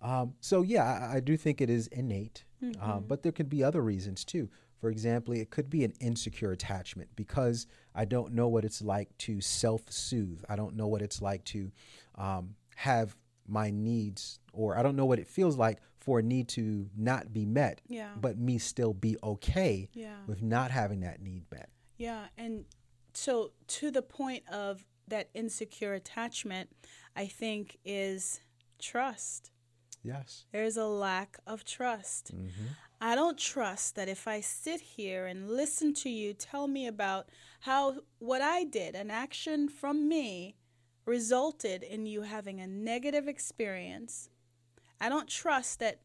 Um, 0.01 0.33
so, 0.41 0.61
yeah, 0.63 0.83
I, 1.11 1.17
I 1.17 1.19
do 1.19 1.37
think 1.37 1.61
it 1.61 1.69
is 1.69 1.87
innate, 1.87 2.43
Mm-hmm. 2.63 2.81
um, 2.91 3.05
but 3.07 3.23
there 3.23 3.31
could 3.31 3.49
be 3.49 3.63
other 3.63 3.81
reasons 3.81 4.23
too. 4.23 4.47
For 4.81 4.89
example, 4.89 5.33
it 5.35 5.51
could 5.51 5.69
be 5.69 5.83
an 5.85 5.93
insecure 5.99 6.51
attachment 6.51 7.11
because 7.15 7.67
I 7.93 8.03
don't 8.05 8.33
know 8.33 8.47
what 8.47 8.65
it's 8.65 8.81
like 8.81 9.15
to 9.19 9.39
self 9.39 9.83
soothe. 9.91 10.41
I 10.49 10.55
don't 10.55 10.75
know 10.75 10.87
what 10.87 11.03
it's 11.03 11.21
like 11.21 11.43
to 11.45 11.71
um, 12.15 12.55
have 12.75 13.15
my 13.47 13.69
needs, 13.69 14.39
or 14.53 14.75
I 14.77 14.81
don't 14.81 14.95
know 14.95 15.05
what 15.05 15.19
it 15.19 15.27
feels 15.27 15.55
like 15.55 15.77
for 15.99 16.17
a 16.17 16.23
need 16.23 16.47
to 16.49 16.89
not 16.97 17.31
be 17.31 17.45
met, 17.45 17.79
Yeah. 17.87 18.09
but 18.19 18.39
me 18.39 18.57
still 18.57 18.93
be 18.93 19.17
okay 19.21 19.87
Yeah. 19.93 20.17
with 20.25 20.41
not 20.41 20.71
having 20.71 21.01
that 21.01 21.21
need 21.21 21.43
met. 21.51 21.69
Yeah, 21.97 22.25
and 22.35 22.65
so 23.13 23.51
to 23.67 23.91
the 23.91 24.01
point 24.01 24.43
of 24.49 24.83
that 25.07 25.29
insecure 25.35 25.93
attachment, 25.93 26.71
I 27.15 27.27
think 27.27 27.77
is 27.85 28.41
trust. 28.79 29.51
Yes. 30.01 30.45
There's 30.51 30.77
a 30.77 30.87
lack 30.87 31.37
of 31.45 31.63
trust. 31.65 32.31
I 33.03 33.15
don't 33.15 33.37
trust 33.37 33.95
that 33.95 34.07
if 34.07 34.27
I 34.27 34.41
sit 34.41 34.79
here 34.79 35.25
and 35.25 35.49
listen 35.49 35.91
to 35.95 36.09
you 36.09 36.35
tell 36.35 36.67
me 36.67 36.85
about 36.85 37.29
how 37.61 37.95
what 38.19 38.43
I 38.43 38.63
did, 38.63 38.93
an 38.93 39.09
action 39.09 39.67
from 39.69 40.07
me, 40.07 40.55
resulted 41.07 41.81
in 41.81 42.05
you 42.05 42.21
having 42.21 42.59
a 42.59 42.67
negative 42.67 43.27
experience, 43.27 44.29
I 44.99 45.09
don't 45.09 45.27
trust 45.27 45.79
that 45.79 46.01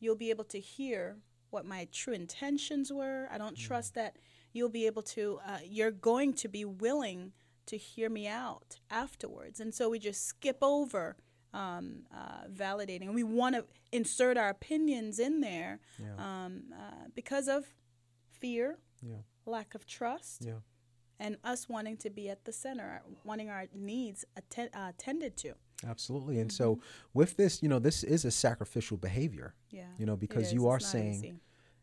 you'll 0.00 0.16
be 0.16 0.30
able 0.30 0.44
to 0.46 0.58
hear 0.58 1.18
what 1.50 1.64
my 1.64 1.86
true 1.92 2.14
intentions 2.14 2.92
were. 2.92 3.28
I 3.30 3.38
don't 3.38 3.56
trust 3.56 3.94
that 3.94 4.16
you'll 4.52 4.68
be 4.68 4.86
able 4.86 5.02
to, 5.02 5.38
uh, 5.46 5.58
you're 5.64 5.92
going 5.92 6.34
to 6.34 6.48
be 6.48 6.64
willing 6.64 7.32
to 7.66 7.76
hear 7.76 8.10
me 8.10 8.26
out 8.26 8.80
afterwards. 8.90 9.60
And 9.60 9.72
so 9.72 9.88
we 9.88 10.00
just 10.00 10.26
skip 10.26 10.58
over 10.62 11.16
um, 11.54 12.02
uh, 12.12 12.44
validating. 12.52 13.02
And 13.02 13.14
we 13.14 13.22
want 13.22 13.54
to 13.54 13.64
insert 13.92 14.36
our 14.36 14.50
opinions 14.50 15.18
in 15.18 15.40
there 15.40 15.80
um, 16.18 16.64
uh, 16.74 17.06
because 17.14 17.48
of 17.48 17.64
fear, 18.40 18.78
Yeah. 19.02 19.18
lack 19.46 19.74
of 19.74 19.86
trust, 19.86 20.44
Yeah. 20.44 20.60
and 21.18 21.36
us 21.44 21.68
wanting 21.68 21.96
to 21.98 22.10
be 22.10 22.28
at 22.28 22.44
the 22.44 22.52
center, 22.52 23.02
wanting 23.24 23.48
our 23.50 23.66
needs 23.74 24.24
atten- 24.36 24.70
uh, 24.74 24.90
attended 24.94 25.36
to. 25.38 25.54
Absolutely. 25.86 26.40
And 26.40 26.50
so 26.50 26.80
with 27.12 27.36
this, 27.36 27.62
you 27.62 27.68
know, 27.68 27.78
this 27.78 28.02
is 28.04 28.24
a 28.24 28.30
sacrificial 28.30 28.96
behavior. 28.96 29.54
Yeah. 29.70 29.86
You 29.98 30.06
know, 30.06 30.16
because 30.16 30.52
you 30.52 30.66
are 30.68 30.76
It's 30.78 30.88
saying 30.90 31.14
easy. 31.14 31.34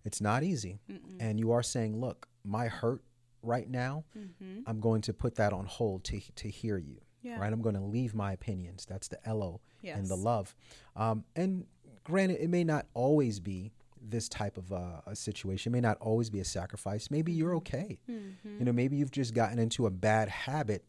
it's 0.03 0.21
not 0.21 0.43
easy. 0.43 0.79
And 1.19 1.39
you 1.39 1.51
are 1.51 1.63
saying, 1.63 1.99
look, 1.99 2.27
my 2.43 2.67
hurt 2.67 3.03
right 3.43 3.69
now, 3.69 4.03
Mm-hmm. 4.17 4.61
I'm 4.67 4.79
going 4.79 5.01
to 5.03 5.13
put 5.13 5.35
that 5.35 5.53
on 5.53 5.65
hold 5.65 6.03
to 6.05 6.19
to 6.35 6.49
hear 6.49 6.77
you. 6.77 7.01
Yeah. 7.23 7.39
Right? 7.39 7.51
I'm 7.53 7.61
going 7.61 7.75
to 7.75 7.81
leave 7.81 8.13
my 8.15 8.33
opinions. 8.33 8.85
That's 8.89 9.07
the 9.07 9.19
LO 9.27 9.61
and 9.83 10.07
the 10.07 10.15
love. 10.15 10.55
Um, 10.95 11.23
and 11.35 11.65
granted, 12.03 12.39
it 12.41 12.49
may 12.49 12.63
not 12.63 12.87
always 12.93 13.39
be 13.39 13.71
this 14.03 14.27
type 14.27 14.57
of 14.57 14.71
uh, 14.73 15.01
a 15.05 15.15
situation. 15.15 15.71
It 15.71 15.75
may 15.75 15.81
not 15.81 15.97
always 15.99 16.29
be 16.29 16.39
a 16.39 16.45
sacrifice. 16.45 17.11
Maybe 17.11 17.31
you're 17.31 17.55
okay. 17.57 17.99
Mm-hmm. 18.09 18.59
You 18.59 18.65
know, 18.65 18.71
maybe 18.73 18.97
you've 18.97 19.11
just 19.11 19.33
gotten 19.35 19.59
into 19.59 19.85
a 19.85 19.91
bad 19.91 20.27
habit 20.29 20.83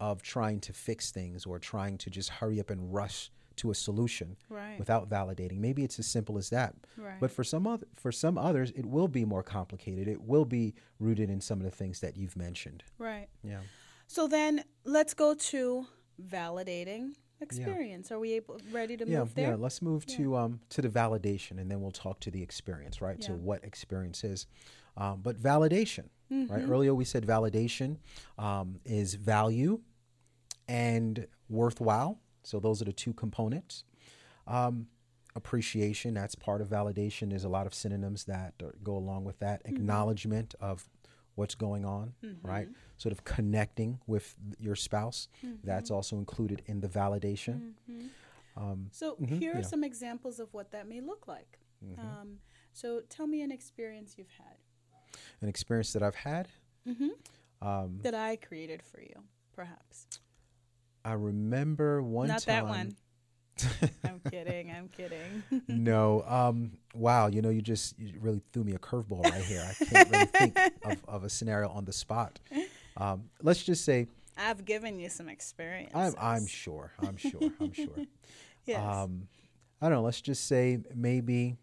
of 0.00 0.22
trying 0.22 0.60
to 0.60 0.72
fix 0.72 1.10
things 1.10 1.46
or 1.46 1.58
trying 1.58 1.98
to 1.98 2.10
just 2.10 2.28
hurry 2.28 2.60
up 2.60 2.70
and 2.70 2.92
rush 2.92 3.30
to 3.56 3.70
a 3.72 3.74
solution 3.74 4.36
Right. 4.48 4.78
without 4.78 5.08
validating. 5.08 5.58
Maybe 5.58 5.82
it's 5.82 5.98
as 5.98 6.06
simple 6.06 6.38
as 6.38 6.50
that. 6.50 6.74
Right. 6.96 7.18
But 7.18 7.32
for 7.32 7.42
some 7.42 7.66
other, 7.66 7.86
for 7.96 8.12
some 8.12 8.38
others, 8.38 8.70
it 8.76 8.86
will 8.86 9.08
be 9.08 9.24
more 9.24 9.42
complicated. 9.42 10.06
It 10.06 10.22
will 10.22 10.44
be 10.44 10.74
rooted 11.00 11.28
in 11.30 11.40
some 11.40 11.58
of 11.58 11.64
the 11.64 11.72
things 11.72 11.98
that 12.00 12.16
you've 12.16 12.36
mentioned. 12.36 12.84
Right. 12.98 13.26
Yeah. 13.42 13.60
So 14.08 14.26
then 14.26 14.64
let's 14.84 15.14
go 15.14 15.34
to 15.34 15.86
validating 16.20 17.12
experience. 17.40 18.10
Are 18.10 18.18
we 18.18 18.32
able 18.32 18.58
ready 18.72 18.96
to 18.96 19.06
Yeah, 19.06 19.20
move 19.20 19.34
there? 19.34 19.50
yeah. 19.50 19.54
Let's 19.56 19.80
move 19.80 20.06
to 20.06 20.36
um 20.36 20.60
to 20.70 20.82
the 20.82 20.88
validation, 20.88 21.60
and 21.60 21.70
then 21.70 21.80
we'll 21.80 21.92
talk 21.92 22.18
to 22.20 22.30
the 22.30 22.42
experience, 22.42 23.00
right? 23.00 23.20
To 23.20 23.32
what 23.34 23.62
experience 23.64 24.24
is, 24.24 24.46
um, 24.96 25.20
but 25.22 25.36
validation, 25.36 26.08
right? 26.30 26.48
Mm-hmm. 26.48 26.72
Earlier 26.72 26.94
we 26.94 27.04
said 27.04 27.24
validation 27.26 27.98
um, 28.38 28.80
is 28.84 29.14
value 29.14 29.80
and 30.66 31.26
worthwhile. 31.48 32.18
So 32.42 32.58
those 32.58 32.80
are 32.80 32.86
the 32.86 32.92
two 32.92 33.12
components. 33.12 33.84
Um, 34.46 34.86
appreciation, 35.36 36.14
that's 36.14 36.34
part 36.34 36.60
of 36.62 36.68
validation. 36.68 37.28
There's 37.28 37.44
a 37.44 37.48
lot 37.48 37.66
of 37.66 37.74
synonyms 37.74 38.24
that 38.24 38.54
go 38.82 38.96
along 38.96 39.24
with 39.24 39.38
that. 39.40 39.62
Mm-hmm. 39.64 39.76
Acknowledgement 39.76 40.54
of 40.60 40.88
what's 41.38 41.54
going 41.54 41.84
on, 41.84 42.12
right? 42.42 42.68
Sort 42.96 43.12
of 43.12 43.22
connecting 43.24 44.00
with 44.08 44.34
your 44.58 44.74
spouse. 44.74 45.28
Mm-hmm. 45.44 45.64
That's 45.64 45.90
also 45.90 46.16
included 46.16 46.62
in 46.66 46.80
the 46.80 46.88
validation. 46.88 47.74
Um, 48.56 48.88
So 48.90 49.14
Mhm, 49.14 49.38
here 49.38 49.52
are 49.52 49.54
yeah. 49.54 49.60
Mm-hmm. 49.60 49.68
some 49.68 49.84
examples 49.84 50.40
of 50.40 50.52
what 50.52 50.72
that 50.72 50.88
may 50.88 51.00
look 51.00 51.28
like. 51.28 51.60
Um, 51.96 52.40
so 52.72 53.02
tell 53.08 53.28
me 53.28 53.40
an 53.42 53.52
experience 53.52 54.16
you've 54.18 54.36
had 54.36 54.56
an 55.40 55.48
experience 55.48 55.92
that 55.94 56.02
I've 56.02 56.16
had. 56.16 56.48
Um, 57.62 58.00
that 58.02 58.14
I 58.14 58.36
created 58.36 58.82
for 58.82 59.00
you, 59.00 59.16
perhaps. 59.52 60.06
I 61.04 61.12
remember 61.12 62.02
one 62.02 62.28
Not 62.28 62.40
time. 62.42 62.54
that 62.64 62.68
one. 62.68 62.96
I'm 64.04 64.20
kidding. 64.30 64.70
I'm 64.70 64.88
kidding. 64.88 65.42
no. 65.68 66.22
Um, 66.26 66.72
wow. 66.94 67.26
You 67.28 67.42
know, 67.42 67.50
you 67.50 67.62
just 67.62 67.98
you 67.98 68.12
really 68.20 68.42
threw 68.52 68.64
me 68.64 68.72
a 68.74 68.78
curveball 68.78 69.24
right 69.24 69.42
here. 69.42 69.64
I 69.68 69.84
can't 69.84 70.10
really 70.10 70.24
think 70.26 70.58
of, 70.84 70.96
of 71.06 71.24
a 71.24 71.28
scenario 71.28 71.68
on 71.70 71.84
the 71.84 71.92
spot. 71.92 72.38
Um, 72.96 73.24
let's 73.42 73.62
just 73.62 73.84
say 73.84 74.06
I've 74.36 74.64
given 74.64 74.98
you 74.98 75.08
some 75.08 75.28
experience. 75.28 75.92
I'm, 75.94 76.14
I'm 76.20 76.46
sure. 76.46 76.92
I'm 77.00 77.16
sure. 77.16 77.40
I'm 77.60 77.72
sure. 77.72 77.86
Yes. 78.66 78.84
Um, 78.84 79.28
I 79.80 79.86
don't 79.86 79.94
know. 79.94 80.02
Let's 80.02 80.20
just 80.20 80.46
say 80.46 80.78
maybe, 80.94 81.56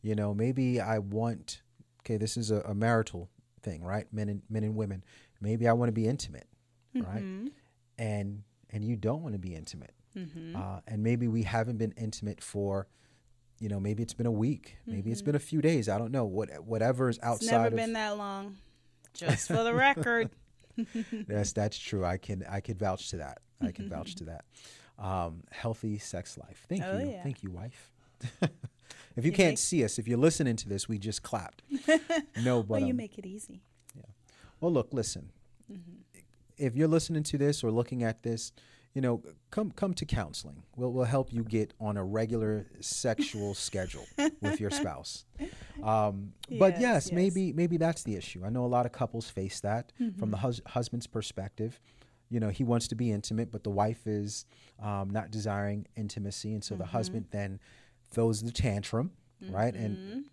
you 0.00 0.14
know, 0.14 0.32
maybe 0.32 0.80
I 0.80 0.98
want. 1.00 1.62
Okay, 2.02 2.16
this 2.18 2.36
is 2.36 2.52
a, 2.52 2.60
a 2.60 2.72
marital 2.74 3.28
thing, 3.62 3.82
right? 3.82 4.06
Men 4.12 4.28
and 4.28 4.42
men 4.48 4.62
and 4.62 4.76
women. 4.76 5.02
Maybe 5.40 5.66
I 5.66 5.72
want 5.72 5.88
to 5.88 5.92
be 5.92 6.06
intimate, 6.06 6.46
right? 6.94 7.22
Mhm. 7.22 7.50
And 7.98 8.44
and 8.70 8.84
you 8.84 8.94
don't 8.94 9.22
want 9.22 9.34
to 9.34 9.40
be 9.40 9.56
intimate. 9.56 9.92
Mhm. 10.16 10.56
uh, 10.56 10.80
and 10.86 11.02
maybe 11.02 11.28
we 11.28 11.42
haven't 11.42 11.76
been 11.78 11.92
intimate 11.96 12.42
for 12.42 12.86
you 13.60 13.68
know 13.68 13.78
maybe 13.80 14.02
it's 14.02 14.14
been 14.14 14.26
a 14.26 14.30
week 14.32 14.76
maybe 14.86 15.10
it's 15.10 15.20
Mhm. 15.22 15.26
been 15.26 15.34
a 15.34 15.38
few 15.40 15.60
days 15.60 15.88
i 15.88 15.98
don't 15.98 16.12
know 16.12 16.24
what 16.24 16.48
whatever's 16.64 17.16
It's 17.18 17.24
outside 17.26 17.50
never 17.52 17.66
of 17.68 17.76
been 17.76 17.92
that 17.94 18.16
long. 18.16 18.56
Just 19.14 19.48
for 19.48 19.62
the 19.64 19.74
record. 19.74 20.30
yes 21.28 21.52
that's 21.52 21.76
true 21.76 22.04
i 22.04 22.16
can 22.16 22.44
i 22.48 22.60
can 22.60 22.76
vouch 22.76 23.10
to 23.10 23.16
that 23.18 23.38
i 23.60 23.72
can 23.72 23.88
vouch 23.88 24.14
to 24.16 24.24
that 24.24 24.44
um, 24.98 25.42
healthy 25.52 25.98
sex 25.98 26.36
life 26.38 26.64
thank 26.68 26.82
Oh, 26.84 26.98
you 26.98 27.10
yeah. 27.10 27.22
thank 27.22 27.42
you 27.42 27.50
wife 27.50 27.92
if 28.40 29.24
you 29.24 29.30
You 29.30 29.32
can't 29.32 29.50
make- 29.52 29.58
see 29.58 29.84
us 29.84 29.98
if 29.98 30.06
you're 30.08 30.18
listening 30.18 30.56
to 30.56 30.68
this 30.68 30.88
we 30.88 30.98
just 30.98 31.22
clapped 31.22 31.62
no 32.42 32.62
but 32.62 32.68
well, 32.68 32.80
you 32.80 32.90
um, 32.90 32.96
make 32.96 33.18
it 33.18 33.26
easy. 33.26 33.62
Yeah. 33.96 34.02
Well 34.60 34.72
look 34.72 34.92
listen 34.92 35.32
Mhm. 35.70 36.02
if 36.56 36.74
you're 36.76 36.88
listening 36.88 37.22
to 37.24 37.38
this 37.38 37.62
or 37.62 37.70
looking 37.70 38.02
at 38.02 38.22
this, 38.22 38.52
you 38.98 39.02
know, 39.02 39.22
come 39.52 39.70
come 39.70 39.94
to 39.94 40.04
counseling. 40.04 40.64
We'll 40.74 40.92
we'll 40.92 41.04
help 41.04 41.32
you 41.32 41.44
get 41.44 41.72
on 41.78 41.96
a 41.96 42.02
regular 42.04 42.66
sexual 42.80 43.54
schedule 43.54 44.04
with 44.40 44.58
your 44.60 44.70
spouse. 44.82 45.24
Um, 45.84 46.32
but 46.58 46.72
Yes, 46.72 46.80
yes, 46.80 47.06
yes. 47.06 47.12
maybe 47.12 47.52
maybe 47.52 47.76
that's 47.76 48.02
the 48.02 48.16
issue. 48.16 48.42
I 48.44 48.48
know 48.50 48.64
a 48.64 48.72
lot 48.76 48.86
of 48.86 48.90
couples 48.92 49.30
face 49.30 49.60
that 49.60 49.92
from 49.96 50.06
Mm-hmm. 50.10 50.30
the 50.32 50.36
hus- 50.38 50.60
husband's 50.66 51.06
perspective. 51.06 51.78
You 52.28 52.40
know, 52.40 52.48
he 52.48 52.64
wants 52.64 52.88
to 52.88 52.96
be 52.96 53.12
intimate, 53.12 53.52
but 53.52 53.62
the 53.62 53.70
wife 53.70 54.08
is 54.08 54.46
um, 54.82 55.10
not 55.10 55.30
desiring 55.30 55.86
intimacy, 55.96 56.52
and 56.52 56.64
so 56.64 56.74
the 56.74 56.82
Mm-hmm. 56.82 56.96
husband 56.96 57.26
then 57.30 57.60
throws 58.10 58.42
the 58.42 58.50
tantrum, 58.50 59.12
right? 59.48 59.74
Mm-hmm. 59.74 59.84
And 59.84 60.24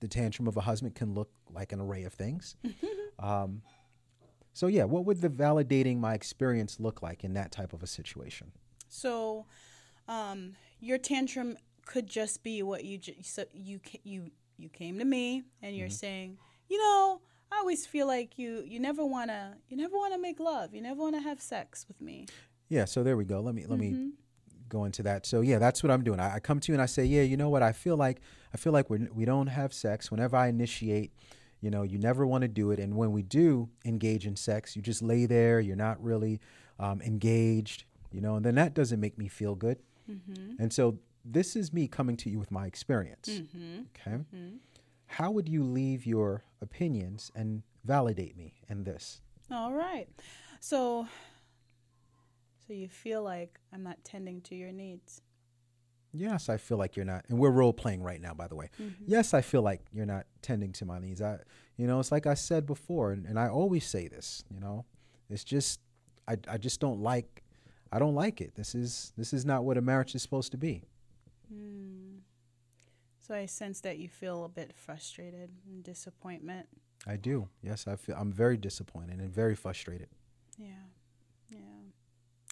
the 0.00 0.08
tantrum 0.08 0.46
of 0.46 0.58
a 0.58 0.60
husband 0.60 0.94
can 0.94 1.14
look 1.14 1.30
like 1.50 1.72
an 1.72 1.80
array 1.80 2.04
of 2.04 2.12
things. 2.12 2.54
um, 3.18 3.62
so 4.54 4.66
yeah, 4.68 4.84
what 4.84 5.04
would 5.04 5.20
the 5.20 5.28
validating 5.28 5.98
my 5.98 6.14
experience 6.14 6.80
look 6.80 7.02
like 7.02 7.22
in 7.24 7.34
that 7.34 7.52
type 7.52 7.72
of 7.74 7.82
a 7.82 7.86
situation? 7.86 8.52
So, 8.88 9.44
um, 10.08 10.54
your 10.80 10.96
tantrum 10.98 11.56
could 11.84 12.06
just 12.06 12.42
be 12.42 12.62
what 12.62 12.84
you 12.84 12.96
ju- 12.98 13.14
so 13.22 13.44
you 13.52 13.78
ca- 13.80 14.00
you 14.04 14.30
you 14.56 14.68
came 14.70 14.98
to 14.98 15.04
me 15.04 15.42
and 15.60 15.76
you're 15.76 15.90
saying, 15.90 16.38
you 16.70 16.78
know, 16.78 17.20
I 17.52 17.58
always 17.58 17.84
feel 17.86 18.06
like 18.06 18.38
you 18.38 18.62
you 18.66 18.80
never 18.80 19.04
wanna 19.04 19.56
you 19.68 19.76
never 19.76 19.96
wanna 19.96 20.18
make 20.18 20.40
love, 20.40 20.74
you 20.74 20.80
never 20.80 21.00
wanna 21.00 21.20
have 21.20 21.40
sex 21.40 21.86
with 21.88 22.00
me. 22.00 22.26
Yeah, 22.68 22.84
so 22.86 23.02
there 23.02 23.16
we 23.16 23.24
go. 23.24 23.40
Let 23.40 23.54
me 23.54 23.66
let 23.66 23.78
Mm-hmm. 23.78 24.02
me 24.04 24.10
go 24.68 24.84
into 24.86 25.02
that. 25.02 25.26
So 25.26 25.40
yeah, 25.42 25.58
that's 25.58 25.82
what 25.82 25.90
I'm 25.92 26.02
doing. 26.02 26.18
I, 26.20 26.36
I 26.36 26.40
come 26.40 26.58
to 26.60 26.72
you 26.72 26.74
and 26.74 26.82
I 26.82 26.86
say, 26.86 27.04
yeah, 27.04 27.22
you 27.22 27.36
know 27.36 27.50
what? 27.50 27.62
I 27.62 27.72
feel 27.72 27.96
like 27.96 28.20
I 28.52 28.56
feel 28.56 28.72
like 28.72 28.88
we 28.90 28.98
we 29.12 29.24
don't 29.24 29.48
have 29.48 29.72
sex. 29.72 30.10
Whenever 30.10 30.36
I 30.36 30.48
initiate, 30.48 31.12
you 31.64 31.70
know, 31.70 31.82
you 31.82 31.98
never 31.98 32.26
want 32.26 32.42
to 32.42 32.48
do 32.48 32.70
it, 32.72 32.78
and 32.78 32.94
when 32.94 33.12
we 33.12 33.22
do 33.22 33.70
engage 33.86 34.26
in 34.26 34.36
sex, 34.36 34.76
you 34.76 34.82
just 34.82 35.00
lay 35.00 35.24
there. 35.24 35.60
You're 35.60 35.76
not 35.76 36.02
really 36.04 36.38
um, 36.78 37.00
engaged, 37.00 37.84
you 38.12 38.20
know, 38.20 38.36
and 38.36 38.44
then 38.44 38.54
that 38.56 38.74
doesn't 38.74 39.00
make 39.00 39.16
me 39.16 39.28
feel 39.28 39.54
good. 39.54 39.78
Mm-hmm. 40.10 40.62
And 40.62 40.70
so 40.70 40.98
this 41.24 41.56
is 41.56 41.72
me 41.72 41.88
coming 41.88 42.18
to 42.18 42.28
you 42.28 42.38
with 42.38 42.50
my 42.50 42.66
experience. 42.66 43.28
Mm-hmm. 43.28 43.80
Okay. 43.96 44.24
How 45.06 45.30
would 45.30 45.48
you 45.48 45.64
leave 45.64 46.04
your 46.04 46.44
opinions 46.60 47.32
and 47.34 47.62
validate 47.84 48.36
me 48.36 48.54
in 48.68 48.84
this? 48.84 49.22
All 49.50 49.72
right. 49.72 50.08
So 50.60 51.06
so 52.66 52.72
you 52.72 52.88
feel 52.88 53.22
like 53.22 53.58
I'm 53.72 53.82
not 53.82 54.04
tending 54.04 54.40
to 54.42 54.54
your 54.54 54.72
needs. 54.72 55.22
Yes, 56.16 56.48
I 56.48 56.56
feel 56.56 56.78
like 56.78 56.94
you're 56.94 57.04
not, 57.04 57.24
and 57.28 57.38
we're 57.38 57.50
role 57.50 57.72
playing 57.72 58.02
right 58.02 58.20
now, 58.20 58.34
by 58.34 58.46
the 58.46 58.54
way. 58.54 58.70
Mm-hmm. 58.80 59.04
Yes, 59.06 59.34
I 59.34 59.40
feel 59.40 59.62
like 59.62 59.80
you're 59.92 60.06
not 60.06 60.26
tending 60.42 60.72
to 60.74 60.84
my 60.84 61.00
needs. 61.00 61.20
I, 61.20 61.38
you 61.76 61.88
know, 61.88 61.98
it's 61.98 62.12
like 62.12 62.26
I 62.26 62.34
said 62.34 62.66
before, 62.66 63.10
and, 63.10 63.26
and 63.26 63.38
I 63.38 63.48
always 63.48 63.84
say 63.84 64.06
this. 64.06 64.44
You 64.48 64.60
know, 64.60 64.84
it's 65.28 65.42
just, 65.42 65.80
I, 66.28 66.36
I 66.48 66.56
just 66.56 66.78
don't 66.78 67.00
like, 67.00 67.42
I 67.90 67.98
don't 67.98 68.14
like 68.14 68.40
it. 68.40 68.54
This 68.54 68.76
is, 68.76 69.12
this 69.16 69.32
is 69.32 69.44
not 69.44 69.64
what 69.64 69.76
a 69.76 69.82
marriage 69.82 70.14
is 70.14 70.22
supposed 70.22 70.52
to 70.52 70.58
be. 70.58 70.84
Mm. 71.52 72.20
So 73.20 73.34
I 73.34 73.46
sense 73.46 73.80
that 73.80 73.98
you 73.98 74.08
feel 74.08 74.44
a 74.44 74.48
bit 74.48 74.72
frustrated 74.76 75.50
and 75.66 75.82
disappointment. 75.82 76.68
I 77.06 77.16
do. 77.16 77.48
Yes, 77.62 77.86
I 77.88 77.96
feel. 77.96 78.16
I'm 78.16 78.32
very 78.32 78.56
disappointed 78.56 79.18
and 79.18 79.30
very 79.30 79.54
frustrated. 79.54 80.08
Yeah, 80.56 80.68
yeah. 81.50 81.58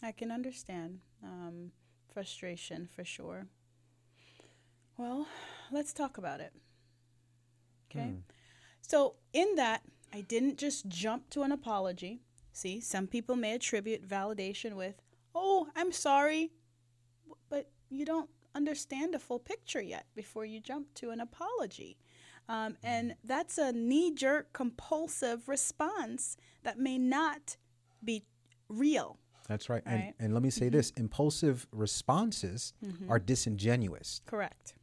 I 0.02 0.12
can 0.12 0.30
understand 0.32 0.98
um, 1.22 1.70
frustration 2.12 2.88
for 2.94 3.04
sure. 3.04 3.46
Well, 4.96 5.26
let's 5.70 5.92
talk 5.92 6.18
about 6.18 6.40
it. 6.40 6.52
Okay. 7.90 8.08
Hmm. 8.08 8.16
So, 8.80 9.14
in 9.32 9.54
that, 9.56 9.82
I 10.12 10.20
didn't 10.20 10.58
just 10.58 10.88
jump 10.88 11.30
to 11.30 11.42
an 11.42 11.52
apology. 11.52 12.20
See, 12.52 12.80
some 12.80 13.06
people 13.06 13.36
may 13.36 13.54
attribute 13.54 14.06
validation 14.06 14.74
with, 14.74 15.00
oh, 15.34 15.68
I'm 15.74 15.92
sorry, 15.92 16.52
but 17.48 17.70
you 17.88 18.04
don't 18.04 18.28
understand 18.54 19.14
the 19.14 19.18
full 19.18 19.38
picture 19.38 19.80
yet 19.80 20.06
before 20.14 20.44
you 20.44 20.60
jump 20.60 20.92
to 20.94 21.10
an 21.10 21.20
apology. 21.20 21.96
Um, 22.48 22.76
and 22.82 23.14
that's 23.24 23.56
a 23.56 23.72
knee 23.72 24.12
jerk 24.12 24.52
compulsive 24.52 25.48
response 25.48 26.36
that 26.64 26.78
may 26.78 26.98
not 26.98 27.56
be 28.04 28.24
real. 28.68 29.18
That's 29.48 29.68
right. 29.68 29.82
And, 29.86 29.94
Right. 29.94 30.08
Mm-hmm. 30.14 30.24
and 30.24 30.34
let 30.34 30.42
me 30.42 30.50
say 30.50 30.68
this: 30.68 30.90
impulsive 30.96 31.66
responses 31.72 32.72
are 33.08 33.18
disingenuous. 33.18 34.20
Correct. 34.26 34.74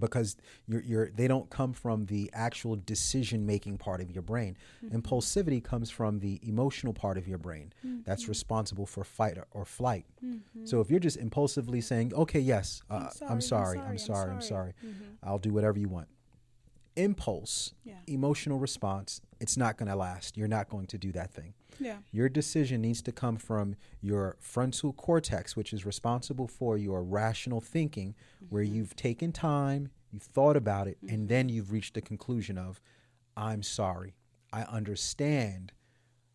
because 0.00 0.36
you're, 0.66 0.82
you're 0.82 1.10
they 1.10 1.28
don't 1.28 1.48
come 1.50 1.72
from 1.72 2.06
the 2.06 2.28
actual 2.34 2.74
decision 2.74 3.46
making 3.46 3.78
part 3.78 4.00
of 4.00 4.10
your 4.10 4.22
brain 4.22 4.56
Mm-hmm. 4.84 4.96
impulsivity 4.96 5.62
comes 5.62 5.88
from 5.88 6.18
the 6.18 6.40
emotional 6.42 6.92
part 6.92 7.16
of 7.16 7.28
your 7.28 7.38
brain 7.38 7.72
Mm-hmm. 7.86 8.00
that's 8.04 8.26
responsible 8.28 8.86
for 8.86 9.04
fight 9.04 9.38
or, 9.38 9.46
or 9.52 9.64
flight 9.64 10.04
so 10.64 10.80
if 10.80 10.90
you're 10.90 10.98
just 11.08 11.16
impulsively 11.16 11.80
saying 11.80 12.12
okay 12.14 12.40
yes 12.40 12.82
uh, 12.90 13.08
I'm, 13.28 13.40
sorry, 13.40 13.78
I'm 13.78 13.98
sorry 13.98 14.30
i'm 14.32 14.40
sorry 14.40 14.72
Mm-hmm. 14.84 15.04
i'll 15.28 15.38
do 15.38 15.52
whatever 15.52 15.78
you 15.78 15.88
want 15.88 16.08
impulse 16.96 17.74
Yeah. 17.84 17.98
emotional 18.06 18.58
response 18.58 19.20
it's 19.40 19.56
not 19.56 19.76
going 19.76 19.88
to 19.88 19.96
last 19.96 20.36
you're 20.36 20.48
not 20.48 20.68
going 20.68 20.86
to 20.86 20.98
do 20.98 21.12
that 21.12 21.32
thing 21.32 21.54
Yeah. 21.78 21.98
your 22.12 22.28
decision 22.28 22.80
needs 22.82 23.02
to 23.02 23.12
come 23.12 23.36
from 23.36 23.76
your 24.00 24.36
frontal 24.38 24.92
cortex, 24.92 25.56
which 25.56 25.72
is 25.72 25.84
responsible 25.84 26.46
for 26.46 26.76
your 26.78 27.02
rational 27.02 27.60
thinking, 27.60 28.14
where 28.48 28.62
mm-hmm. 28.62 28.74
you've 28.76 28.96
taken 28.96 29.32
time, 29.32 29.90
you've 30.12 30.22
thought 30.22 30.56
about 30.56 30.86
it, 30.86 30.98
and 31.02 31.10
mm-hmm. 31.10 31.26
then 31.26 31.48
you've 31.48 31.72
reached 31.72 31.94
the 31.94 32.00
conclusion 32.00 32.58
of, 32.58 32.80
I'm 33.36 33.62
sorry. 33.62 34.14
I 34.52 34.62
understand 34.62 35.72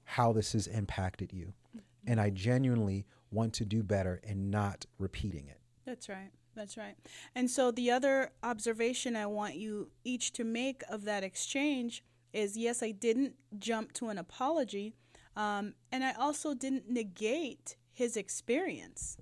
how 0.04 0.34
this 0.34 0.54
has 0.54 0.68
impacted 0.68 1.32
you. 1.32 1.54
Mm-hmm. 1.70 2.12
And 2.12 2.20
I 2.20 2.32
genuinely 2.32 3.06
want 3.32 3.54
to 3.54 3.66
do 3.66 3.84
better 3.84 4.20
and 4.28 4.50
not 4.52 4.86
repeating 4.98 5.48
it. 5.48 5.60
That's 5.86 6.10
right. 6.10 6.32
That's 6.60 6.76
right. 6.76 6.96
And 7.34 7.50
so 7.50 7.72
the 7.72 7.90
other 7.90 8.32
observation 8.44 9.16
I 9.16 9.28
want 9.28 9.56
you 9.56 9.92
each 10.04 10.34
to 10.34 10.44
make 10.44 10.84
of 10.90 11.06
that 11.06 11.24
exchange 11.24 12.04
is 12.34 12.58
yes, 12.58 12.84
I 12.84 12.92
didn't 12.92 13.36
jump 13.58 13.94
to 13.94 14.10
an 14.10 14.18
apology, 14.18 14.94
um, 15.38 15.74
and 15.90 16.04
I 16.04 16.12
also 16.12 16.54
didn't 16.54 16.90
negate 16.90 17.78
his 17.94 18.18
experience. 18.18 19.18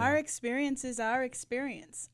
Our 0.00 0.16
experience 0.16 0.84
is 0.84 0.98
our 0.98 1.22
experience. 1.22 2.08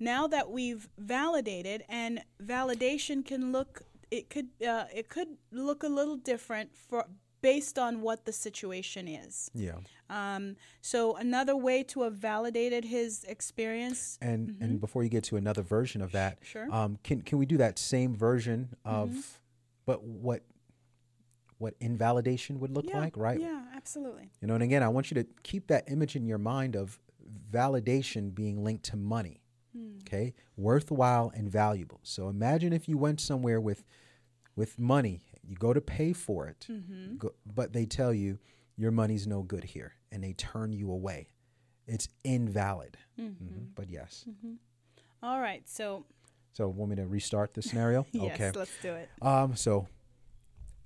Now 0.00 0.26
that 0.26 0.50
we've 0.50 0.88
validated, 0.98 1.84
and 1.88 2.24
validation 2.42 3.24
can 3.24 3.52
look 3.52 3.82
it 4.10 4.28
could 4.28 4.48
uh, 4.66 4.86
it 4.92 5.08
could 5.08 5.36
look 5.52 5.84
a 5.84 5.88
little 5.88 6.16
different 6.16 6.74
for 6.74 7.06
based 7.42 7.78
on 7.78 8.00
what 8.00 8.24
the 8.24 8.32
situation 8.32 9.08
is. 9.08 9.50
Yeah. 9.54 9.76
Um, 10.08 10.56
so 10.80 11.16
another 11.16 11.56
way 11.56 11.82
to 11.84 12.02
have 12.02 12.14
validated 12.14 12.84
his 12.84 13.24
experience. 13.24 14.18
And 14.20 14.56
and 14.60 14.80
before 14.80 15.02
you 15.02 15.08
get 15.08 15.24
to 15.24 15.36
another 15.36 15.62
version 15.62 16.02
of 16.02 16.12
that, 16.12 16.38
Sure. 16.42 16.68
um, 16.72 16.98
can 17.02 17.22
can 17.22 17.38
we 17.38 17.46
do 17.46 17.56
that 17.58 17.78
same 17.78 18.14
version 18.14 18.74
of, 18.84 19.40
but 19.86 20.02
what 20.02 20.42
what 21.58 21.74
invalidation 21.80 22.58
would 22.58 22.70
look 22.70 22.86
yeah, 22.88 22.98
like, 22.98 23.16
right? 23.16 23.38
Yeah, 23.38 23.62
absolutely. 23.74 24.30
You 24.40 24.48
know, 24.48 24.54
and 24.54 24.62
again, 24.62 24.82
I 24.82 24.88
want 24.88 25.10
you 25.10 25.22
to 25.22 25.26
keep 25.42 25.66
that 25.66 25.84
image 25.90 26.16
in 26.16 26.26
your 26.26 26.38
mind 26.38 26.74
of 26.74 26.98
validation 27.52 28.34
being 28.34 28.64
linked 28.64 28.84
to 28.86 28.96
money. 28.96 29.42
Okay, 30.00 30.34
worthwhile 30.56 31.30
and 31.32 31.48
valuable. 31.48 32.00
So 32.02 32.28
imagine 32.28 32.72
if 32.72 32.88
you 32.88 32.98
went 32.98 33.20
somewhere 33.20 33.60
with 33.60 33.84
with 34.56 34.80
money, 34.80 35.22
you 35.50 35.56
go 35.56 35.72
to 35.72 35.80
pay 35.80 36.12
for 36.12 36.46
it, 36.46 36.66
go, 37.18 37.32
but 37.44 37.72
they 37.72 37.84
tell 37.84 38.14
you 38.14 38.38
your 38.76 38.92
money's 38.92 39.26
no 39.26 39.42
good 39.42 39.64
here, 39.64 39.94
and 40.12 40.22
they 40.22 40.32
turn 40.34 40.72
you 40.72 40.90
away. 40.92 41.28
It's 41.88 42.08
invalid. 42.22 42.96
Mhm, 43.18 43.70
But 43.74 43.90
yes. 43.90 44.24
All 45.22 45.40
right. 45.40 45.68
So, 45.68 46.04
So 46.52 46.68
want 46.68 46.90
me 46.90 46.96
to 46.96 47.06
restart 47.06 47.54
the 47.54 47.62
scenario? 47.62 48.06
yes, 48.12 48.34
Okay. 48.34 48.52
let's 48.56 48.70
do 48.80 48.92
it. 48.94 49.08
Um, 49.20 49.56
so, 49.56 49.88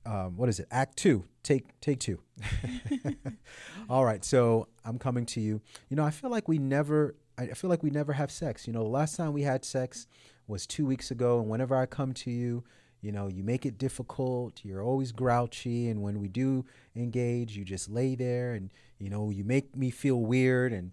um, 0.07 0.37
what 0.39 0.49
is 0.49 0.59
it? 0.61 0.67
Act 0.71 0.97
two. 0.97 1.25
Take 1.43 1.79
take 1.81 2.01
two. 2.01 2.21
All 3.91 4.05
right. 4.05 4.25
So 4.25 4.69
I'm 4.85 4.99
coming 4.99 5.27
to 5.27 5.41
you. 5.41 5.61
You 5.89 5.97
know, 5.97 6.05
I 6.05 6.11
feel 6.11 6.31
like 6.31 6.49
we 6.49 6.59
never. 6.59 7.15
I 7.37 7.49
feel 7.49 7.69
like 7.69 7.83
we 7.83 7.91
never 7.91 8.13
have 8.13 8.31
sex. 8.31 8.67
You 8.67 8.73
know, 8.73 8.83
the 8.85 8.89
last 8.89 9.17
time 9.17 9.33
we 9.33 9.43
had 9.43 9.65
sex 9.65 10.07
was 10.47 10.67
two 10.67 10.87
weeks 10.87 11.11
ago, 11.11 11.41
and 11.41 11.49
whenever 11.51 11.77
I 11.77 11.85
come 11.87 12.13
to 12.15 12.31
you, 12.31 12.63
you 13.05 13.13
know, 13.13 13.29
you 13.29 13.45
make 13.45 13.67
it 13.67 13.77
difficult. 13.77 14.65
You're 14.65 14.83
always 14.83 15.13
grouchy, 15.13 15.89
and 15.89 16.01
when 16.03 16.21
we 16.21 16.29
do 16.29 16.65
engage, 16.97 17.55
you 17.55 17.63
just 17.63 17.91
lay 17.91 18.15
there, 18.15 18.55
and 18.55 18.71
you 18.99 19.11
know, 19.11 19.29
you 19.29 19.45
make 19.45 19.77
me 19.77 19.91
feel 19.91 20.21
weird, 20.23 20.73
and 20.73 20.91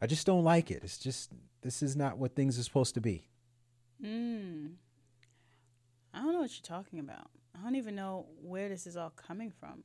I 0.00 0.06
just 0.06 0.26
don't 0.26 0.42
like 0.42 0.70
it. 0.70 0.80
It's 0.82 0.96
just 0.96 1.32
this 1.60 1.82
is 1.82 1.94
not 1.94 2.16
what 2.16 2.34
things 2.34 2.58
are 2.58 2.62
supposed 2.62 2.94
to 2.94 3.02
be. 3.02 3.28
Mm. 4.02 4.70
I 6.14 6.20
don't 6.20 6.32
know 6.32 6.40
what 6.40 6.50
you're 6.50 6.78
talking 6.78 6.98
about. 6.98 7.28
I 7.54 7.62
don't 7.62 7.76
even 7.76 7.94
know 7.94 8.26
where 8.40 8.70
this 8.70 8.86
is 8.86 8.96
all 8.96 9.10
coming 9.10 9.50
from. 9.50 9.84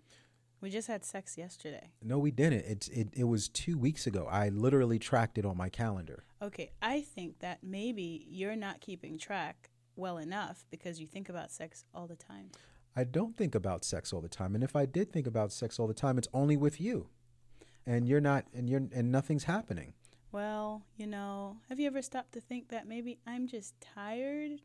We 0.62 0.70
just 0.70 0.88
had 0.88 1.04
sex 1.04 1.38
yesterday. 1.38 1.92
No, 2.02 2.18
we 2.18 2.32
didn't. 2.32 2.66
It's 2.66 2.88
it, 2.88 3.10
it 3.12 3.26
was 3.26 3.50
two 3.50 3.78
weeks 3.78 4.08
ago. 4.08 4.30
I 4.32 4.48
literally 4.48 4.98
tracked 4.98 5.38
it 5.38 5.46
on 5.46 5.58
my 5.58 5.68
calendar. 5.68 6.24
Okay, 6.42 6.72
I 6.82 7.02
think 7.02 7.40
that 7.40 7.60
maybe 7.64 8.26
you're 8.30 8.56
not 8.56 8.80
keeping 8.80 9.18
track 9.18 9.72
well 9.96 10.18
enough 10.18 10.66
because 10.70 11.00
you 11.00 11.08
think 11.08 11.30
about 11.30 11.52
sex 11.52 11.86
all 11.94 12.08
the 12.08 12.16
time. 12.16 12.52
I 12.96 13.04
don't 13.04 13.36
think 13.36 13.56
about 13.56 13.84
sex 13.84 14.14
all 14.14 14.22
the 14.22 14.30
time, 14.30 14.56
and 14.56 14.64
if 14.64 14.76
I 14.76 14.86
did 14.86 15.12
think 15.12 15.28
about 15.28 15.52
sex 15.52 15.80
all 15.80 15.88
the 15.88 15.94
time, 15.94 16.18
it's 16.18 16.30
only 16.34 16.56
with 16.56 16.80
you, 16.80 17.10
and 17.86 18.08
you're 18.08 18.22
not, 18.22 18.46
and 18.54 18.70
you're, 18.70 18.84
and 18.94 19.12
nothing's 19.12 19.44
happening. 19.44 19.94
Well, 20.32 20.84
you 20.96 21.08
know, 21.08 21.58
have 21.70 21.80
you 21.80 21.88
ever 21.88 22.02
stopped 22.02 22.34
to 22.34 22.42
think 22.42 22.70
that 22.70 22.88
maybe 22.88 23.20
I'm 23.26 23.48
just 23.48 23.74
tired? 23.82 24.62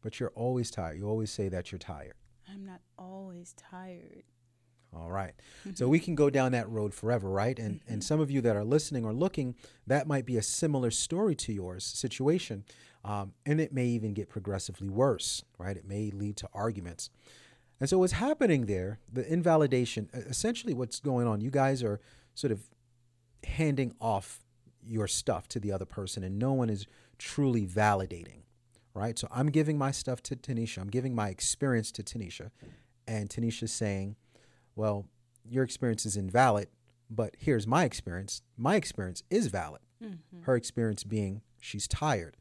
But 0.00 0.20
you're 0.20 0.32
always 0.34 0.70
tired. 0.70 0.96
You 0.98 1.08
always 1.08 1.30
say 1.30 1.48
that 1.48 1.70
you're 1.72 1.78
tired. 1.78 2.14
I'm 2.50 2.64
not 2.64 2.80
always 2.98 3.54
tired. 3.54 4.24
All 4.96 5.10
right. 5.10 5.34
So 5.74 5.86
we 5.86 5.98
can 5.98 6.14
go 6.14 6.30
down 6.30 6.52
that 6.52 6.68
road 6.68 6.94
forever, 6.94 7.28
right? 7.28 7.58
And 7.58 7.80
and 7.86 8.02
some 8.02 8.20
of 8.20 8.30
you 8.30 8.40
that 8.40 8.56
are 8.56 8.64
listening 8.64 9.04
or 9.04 9.12
looking, 9.12 9.54
that 9.86 10.06
might 10.06 10.24
be 10.24 10.36
a 10.36 10.42
similar 10.42 10.90
story 10.90 11.34
to 11.36 11.52
yours 11.52 11.84
situation, 11.84 12.64
um, 13.04 13.34
and 13.44 13.60
it 13.60 13.72
may 13.72 13.86
even 13.86 14.14
get 14.14 14.28
progressively 14.28 14.88
worse, 14.88 15.44
right? 15.58 15.76
It 15.76 15.86
may 15.86 16.10
lead 16.10 16.36
to 16.38 16.48
arguments. 16.54 17.10
And 17.80 17.88
so 17.88 17.98
what's 17.98 18.14
happening 18.14 18.66
there, 18.66 18.98
the 19.12 19.30
invalidation, 19.30 20.08
essentially 20.12 20.74
what's 20.74 21.00
going 21.00 21.28
on, 21.28 21.40
you 21.40 21.50
guys 21.50 21.82
are 21.82 22.00
sort 22.34 22.50
of 22.50 22.62
handing 23.44 23.94
off 24.00 24.40
your 24.82 25.06
stuff 25.06 25.48
to 25.48 25.60
the 25.60 25.70
other 25.70 25.84
person, 25.84 26.24
and 26.24 26.38
no 26.38 26.52
one 26.52 26.70
is 26.70 26.86
truly 27.18 27.66
validating, 27.66 28.42
right? 28.94 29.18
So 29.18 29.28
I'm 29.30 29.50
giving 29.50 29.76
my 29.78 29.90
stuff 29.90 30.22
to 30.24 30.36
Tanisha. 30.36 30.78
I'm 30.78 30.88
giving 30.88 31.14
my 31.14 31.28
experience 31.28 31.92
to 31.92 32.02
Tanisha, 32.02 32.50
and 33.06 33.28
Tanisha's 33.28 33.72
saying, 33.72 34.16
well, 34.78 35.06
your 35.44 35.64
experience 35.64 36.06
is 36.06 36.16
invalid, 36.16 36.68
but 37.10 37.34
here's 37.36 37.66
my 37.66 37.84
experience. 37.84 38.42
My 38.56 38.76
experience 38.76 39.24
is 39.28 39.48
valid. 39.48 39.82
Mm-hmm. 40.02 40.42
Her 40.42 40.54
experience 40.54 41.02
being 41.02 41.42
she's 41.60 41.88
tired. 41.88 42.36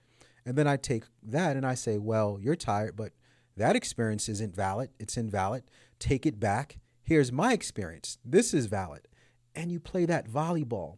And 0.45 0.55
then 0.55 0.67
I 0.67 0.77
take 0.77 1.05
that 1.23 1.57
and 1.57 1.65
I 1.65 1.73
say, 1.73 1.97
well, 1.97 2.37
you're 2.39 2.55
tired, 2.55 2.95
but 2.95 3.11
that 3.57 3.75
experience 3.75 4.29
isn't 4.29 4.55
valid. 4.55 4.91
It's 4.99 5.17
invalid. 5.17 5.63
Take 5.97 6.27
it 6.27 6.39
back. 6.39 6.77
Here's 7.01 7.31
my 7.31 7.53
experience. 7.53 8.19
This 8.23 8.53
is 8.53 8.67
valid. 8.67 9.07
And 9.55 9.71
you 9.71 9.79
play 9.79 10.05
that 10.05 10.29
volleyball 10.29 10.97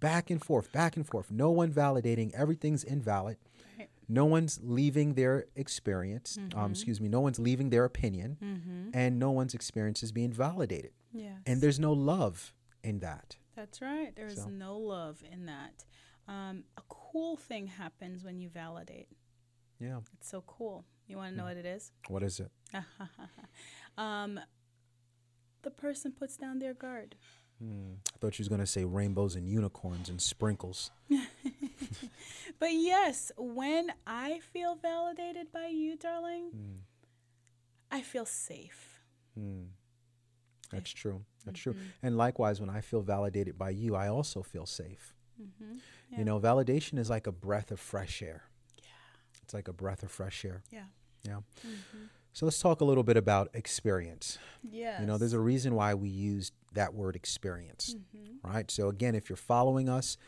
back 0.00 0.30
and 0.30 0.42
forth, 0.42 0.72
back 0.72 0.96
and 0.96 1.06
forth. 1.06 1.30
No 1.30 1.50
one 1.50 1.70
validating. 1.70 2.32
Everything's 2.32 2.82
invalid. 2.82 3.36
No 4.08 4.24
one's 4.24 4.60
leaving 4.62 5.14
their 5.14 5.46
experience. 5.56 6.38
Um, 6.54 6.70
excuse 6.72 7.00
me. 7.00 7.08
No 7.08 7.20
one's 7.20 7.38
leaving 7.38 7.70
their 7.70 7.84
opinion, 7.84 8.90
and 8.94 9.18
no 9.18 9.30
one's 9.32 9.54
experience 9.54 10.02
is 10.02 10.12
being 10.12 10.32
validated. 10.32 10.92
Yes. 11.12 11.40
And 11.46 11.60
there's 11.60 11.78
no 11.80 11.92
love 11.92 12.52
in 12.84 13.00
that. 13.00 13.36
That's 13.56 13.80
right. 13.82 14.14
There 14.14 14.26
is 14.26 14.36
So- 14.42 14.48
no 14.48 14.76
love 14.76 15.22
in 15.30 15.46
that. 15.46 15.84
Um, 16.28 16.64
a 16.76 16.82
cool 16.88 17.36
thing 17.36 17.66
happens 17.68 18.22
when 18.24 18.38
you 18.38 18.48
validate. 18.48 19.08
Yeah. 19.80 20.00
It's 20.14 20.28
so 20.28 20.42
cool. 20.46 20.84
You 21.06 21.16
want 21.16 21.32
to 21.32 21.36
know 21.38 21.44
what 21.44 21.56
it 21.56 21.64
is? 21.66 21.92
What 22.08 22.22
is 22.22 22.40
it? 22.40 22.50
um, 23.98 24.40
the 25.62 25.70
person 25.70 26.12
puts 26.12 26.36
down 26.36 26.58
their 26.58 26.74
guard. 26.74 27.16
I 27.62 28.18
thought 28.18 28.38
you 28.38 28.42
was 28.42 28.48
gonna 28.48 28.66
say 28.66 28.84
rainbows 28.84 29.34
and 29.36 29.48
unicorns 29.48 30.08
and 30.08 30.20
sprinkles. 30.20 30.90
But 32.58 32.72
yes, 32.72 33.32
when 33.36 33.92
I 34.06 34.40
feel 34.40 34.76
validated 34.76 35.52
by 35.52 35.66
you, 35.66 35.96
darling, 35.96 36.50
Hmm. 36.52 36.76
I 37.90 38.00
feel 38.02 38.24
safe. 38.24 39.00
That's 40.72 40.90
true. 40.90 41.24
That's 41.44 41.60
true. 41.60 41.76
And 42.02 42.16
likewise, 42.16 42.60
when 42.60 42.70
I 42.70 42.80
feel 42.80 43.02
validated 43.02 43.56
by 43.58 43.70
you, 43.70 43.94
I 43.94 44.08
also 44.08 44.42
feel 44.42 44.66
safe. 44.66 45.14
Yeah. 45.38 46.18
You 46.18 46.24
know, 46.24 46.40
validation 46.40 46.98
is 46.98 47.10
like 47.10 47.26
a 47.26 47.32
breath 47.32 47.70
of 47.70 47.78
fresh 47.78 48.22
air. 48.22 48.44
Yeah. 48.82 48.88
It's 49.42 49.54
like 49.54 49.68
a 49.68 49.72
breath 49.72 50.02
of 50.02 50.10
fresh 50.10 50.44
air. 50.44 50.62
Yeah. 50.70 50.86
Yeah. 51.26 51.40
So 52.32 52.44
let's 52.44 52.58
talk 52.60 52.80
a 52.82 52.84
little 52.84 53.02
bit 53.02 53.16
about 53.16 53.48
experience. 53.54 54.38
Yeah. 54.62 55.00
You 55.00 55.06
know, 55.06 55.16
there's 55.16 55.32
a 55.32 55.40
reason 55.40 55.74
why 55.74 55.94
we 55.94 56.08
use 56.10 56.52
that 56.74 56.92
word 56.94 57.16
experience, 57.16 57.96
Mm-hmm. 58.14 58.46
right? 58.46 58.70
So, 58.70 58.88
again, 58.88 59.14
if 59.14 59.30
you're 59.30 59.36
following 59.36 59.88
us, 59.88 60.18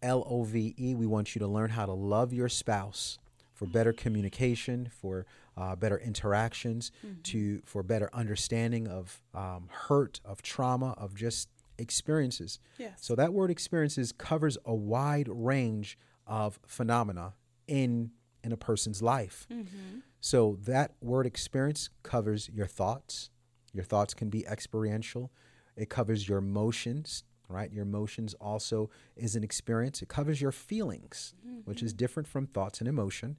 L 0.00 0.24
O 0.28 0.44
V 0.44 0.74
E, 0.78 0.94
we 0.94 1.06
want 1.06 1.34
you 1.34 1.40
to 1.40 1.48
learn 1.48 1.70
how 1.70 1.86
to 1.86 1.92
love 1.92 2.32
your 2.32 2.48
spouse 2.48 3.18
for 3.52 3.66
better 3.66 3.92
communication, 3.92 4.88
for 5.00 5.26
uh, 5.56 5.74
better 5.74 5.98
interactions, 5.98 6.92
Mm-hmm. 7.04 7.22
to 7.22 7.62
for 7.64 7.82
better 7.82 8.08
understanding 8.12 8.86
of 8.86 9.20
um, 9.34 9.68
hurt, 9.88 10.20
of 10.24 10.40
trauma, 10.42 10.94
of 10.96 11.16
just 11.16 11.48
experiences. 11.78 12.60
Yes. 12.78 12.92
So 13.00 13.16
that 13.16 13.32
word 13.32 13.50
experiences 13.50 14.12
covers 14.12 14.56
a 14.64 14.74
wide 14.74 15.26
range 15.28 15.98
of 16.28 16.60
phenomena 16.66 17.34
in 17.66 18.12
in 18.48 18.52
a 18.52 18.56
person's 18.56 19.02
life. 19.02 19.46
Mm-hmm. 19.52 19.98
So 20.20 20.58
that 20.64 20.92
word 21.00 21.26
experience 21.26 21.90
covers 22.02 22.48
your 22.48 22.66
thoughts. 22.66 23.30
Your 23.72 23.84
thoughts 23.84 24.14
can 24.14 24.30
be 24.30 24.46
experiential. 24.46 25.30
It 25.76 25.90
covers 25.90 26.28
your 26.28 26.38
emotions, 26.38 27.24
right? 27.48 27.70
Your 27.72 27.84
emotions 27.84 28.34
also 28.40 28.90
is 29.14 29.36
an 29.36 29.44
experience. 29.44 30.02
It 30.02 30.08
covers 30.08 30.40
your 30.40 30.52
feelings, 30.52 31.34
which 31.64 31.82
is 31.82 31.92
different 31.92 32.26
from 32.26 32.46
thoughts 32.46 32.80
and 32.80 32.88
emotion. 32.88 33.36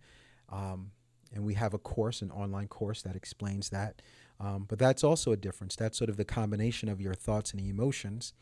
Um, 0.50 0.92
and 1.34 1.44
we 1.44 1.56
have 1.56 1.74
a 1.74 1.80
course, 1.80 2.22
an 2.22 2.32
online 2.32 2.68
course 2.68 3.02
that 3.02 3.16
explains 3.16 3.70
that. 3.70 4.02
Um, 4.40 4.66
but 4.70 4.80
that's 4.80 5.04
also 5.04 5.32
a 5.32 5.38
difference. 5.38 5.76
That's 5.76 5.98
sort 5.98 6.10
of 6.10 6.18
the 6.18 6.26
combination 6.26 6.90
of 6.90 7.02
your 7.02 7.14
thoughts 7.14 7.52
and 7.52 7.62
emotions, 7.62 8.34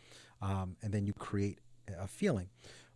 um, 0.41 0.75
and 0.83 0.93
then 0.93 1.05
you 1.05 1.13
create 1.13 1.59
a 1.97 2.07
feeling. 2.07 2.49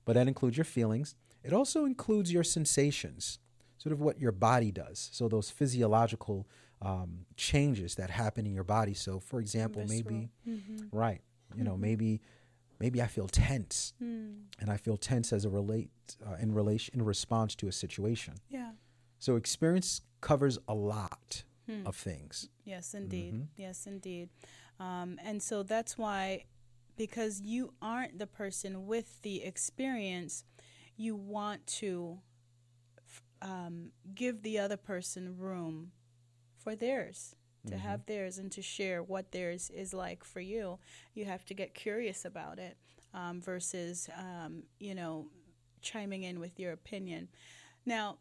But 0.06 0.14
that 0.14 0.28
includes 0.28 0.58
your 0.58 0.66
feelings. 0.66 1.16
It 1.44 1.54
also 1.54 1.86
includes 1.86 2.32
your 2.32 2.44
sensations, 2.44 3.40
sort 3.82 3.94
of 3.94 4.00
what 4.00 4.20
your 4.20 4.32
body 4.32 4.72
does. 4.72 5.10
So 5.12 5.28
those 5.28 5.50
physiological 5.50 6.48
um, 6.82 7.26
changes 7.36 7.96
that 7.96 8.10
happen 8.10 8.46
in 8.46 8.54
your 8.54 8.64
body. 8.64 8.94
So, 8.94 9.20
for 9.20 9.40
example, 9.40 9.84
maybe 9.88 10.30
right, 10.92 11.22
you 11.56 11.64
know, 11.64 11.78
maybe 11.78 12.22
maybe 12.80 13.02
I 13.02 13.08
feel 13.08 13.28
tense, 13.28 13.94
and 14.00 14.70
I 14.70 14.78
feel 14.78 14.98
tense 14.98 15.34
as 15.34 15.46
a 15.46 15.50
relate 15.50 15.90
uh, 16.28 16.36
in 16.40 16.54
relation 16.54 16.96
in 16.96 17.06
response 17.06 17.56
to 17.56 17.68
a 17.68 17.72
situation. 17.72 18.36
Yeah. 18.50 18.72
So 19.20 19.36
experience 19.36 20.02
covers 20.22 20.60
a 20.68 20.74
lot 20.74 21.44
of 21.86 21.96
things. 21.96 22.50
Yes, 22.66 22.94
indeed. 22.94 23.34
Mm-hmm. 23.34 23.44
Yes, 23.56 23.88
indeed. 23.88 24.30
Um, 24.80 25.18
and 25.24 25.42
so 25.42 25.64
that's 25.64 25.98
why, 25.98 26.46
because 26.98 27.40
you 27.42 27.74
aren't 27.82 28.20
the 28.20 28.28
person 28.28 28.86
with 28.88 29.22
the 29.22 29.44
experience, 29.44 30.44
you 30.98 31.16
want 31.16 31.66
to 31.68 32.20
um, 33.42 33.92
give 34.14 34.42
the 34.44 34.60
other 34.60 34.78
person 34.78 35.38
room 35.38 35.92
for 36.58 36.76
theirs, 36.76 37.36
to 37.68 37.76
Mm-hmm. 37.76 37.88
have 37.88 38.06
theirs 38.06 38.38
and 38.38 38.52
to 38.52 38.62
share 38.62 39.04
what 39.04 39.32
theirs 39.32 39.70
is 39.74 39.94
like 39.94 40.24
for 40.24 40.40
you. 40.42 40.80
You 41.14 41.26
have 41.26 41.46
to 41.46 41.54
get 41.54 41.74
curious 41.74 42.26
about 42.26 42.60
it 42.60 42.78
um, 43.14 43.42
versus, 43.42 44.10
um, 44.18 44.64
you 44.80 44.96
know, 44.96 45.28
chiming 45.82 46.24
in 46.24 46.40
with 46.40 46.60
your 46.60 46.72
opinion. 46.72 47.28
Now, 47.86 48.18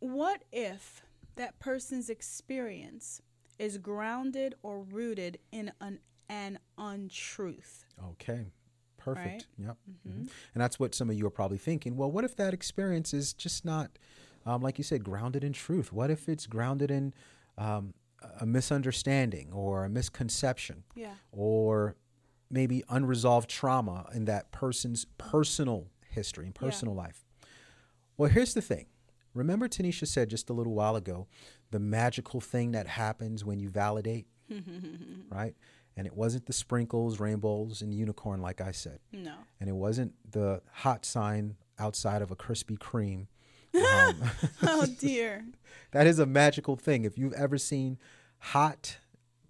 what 0.00 0.44
if 0.52 1.02
that 1.36 1.58
person's 1.58 2.08
experience 2.10 3.20
is 3.58 3.78
grounded 3.78 4.54
or 4.62 4.80
rooted 4.80 5.38
in 5.52 5.72
an, 5.80 6.00
an 6.28 6.58
untruth? 6.76 7.84
Okay. 8.12 8.46
Perfect. 8.98 9.46
Yep. 9.58 9.76
Mhm. 10.06 10.28
And 10.54 10.60
that's 10.62 10.78
what 10.78 10.94
some 10.94 11.08
of 11.08 11.16
you 11.16 11.26
are 11.26 11.30
probably 11.30 11.56
thinking. 11.58 11.96
Well, 11.96 12.10
what 12.10 12.24
if 12.24 12.36
that 12.36 12.52
experience 12.52 13.14
is 13.14 13.32
just 13.32 13.64
not, 13.64 13.98
um, 14.44 14.60
like 14.60 14.76
you 14.76 14.84
said, 14.84 15.02
grounded 15.02 15.42
in 15.44 15.52
truth? 15.54 15.92
What 15.92 16.10
if 16.10 16.28
it's 16.28 16.46
grounded 16.46 16.90
in 16.90 17.14
um, 17.56 17.94
a 18.40 18.44
misunderstanding 18.46 19.52
or 19.52 19.84
a 19.84 19.88
misconception 19.88 20.84
Yeah. 20.94 21.14
or 21.32 21.96
maybe 22.50 22.82
unresolved 22.88 23.48
trauma 23.48 24.08
in 24.14 24.24
that 24.26 24.50
person's 24.52 25.04
personal 25.16 25.88
history 26.10 26.46
and 26.46 26.54
personal 26.54 26.94
life? 26.94 27.24
Well, 28.16 28.28
here's 28.30 28.54
the 28.54 28.62
thing. 28.62 28.86
Remember, 29.34 29.68
Tanisha 29.68 30.06
said 30.06 30.28
just 30.30 30.50
a 30.50 30.52
little 30.52 30.74
while 30.74 30.96
ago 30.96 31.28
the 31.70 31.78
magical 31.78 32.40
thing 32.40 32.72
that 32.72 32.86
happens 32.88 33.44
when 33.44 33.60
you 33.60 33.68
validate, 33.68 34.26
right? 35.30 35.54
And 35.98 36.06
it 36.06 36.16
wasn't 36.16 36.46
the 36.46 36.52
sprinkles, 36.52 37.18
rainbows, 37.20 37.82
and 37.82 37.92
unicorn, 37.92 38.40
like 38.40 38.60
I 38.62 38.70
said. 38.70 39.00
No. 39.12 39.34
And 39.60 39.68
it 39.68 39.74
wasn't 39.74 40.12
the 40.30 40.62
hot 40.72 41.04
sign 41.04 41.56
outside 41.78 42.22
of 42.22 42.30
a 42.30 42.36
Krispy 42.36 42.78
Kreme. 42.78 43.26
Um, 43.74 44.22
Oh 44.62 44.86
dear. 44.98 45.44
that 45.90 46.06
is 46.06 46.18
a 46.18 46.24
magical 46.26 46.76
thing. 46.76 47.04
If 47.04 47.18
you've 47.18 47.34
ever 47.34 47.58
seen 47.58 47.98
hot 48.38 48.96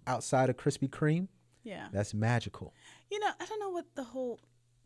outside 0.05 0.49
of 0.49 0.57
Krispy 0.57 0.89
Kreme, 0.89 1.27
Yeah. 1.63 1.87
that's 1.93 2.13
magical. 2.13 2.73
You 3.09 3.19
know, 3.19 3.29
I 3.39 3.45
don't 3.45 3.59
know 3.61 3.69
what 3.69 3.85
the 3.95 4.03
whole 4.03 4.39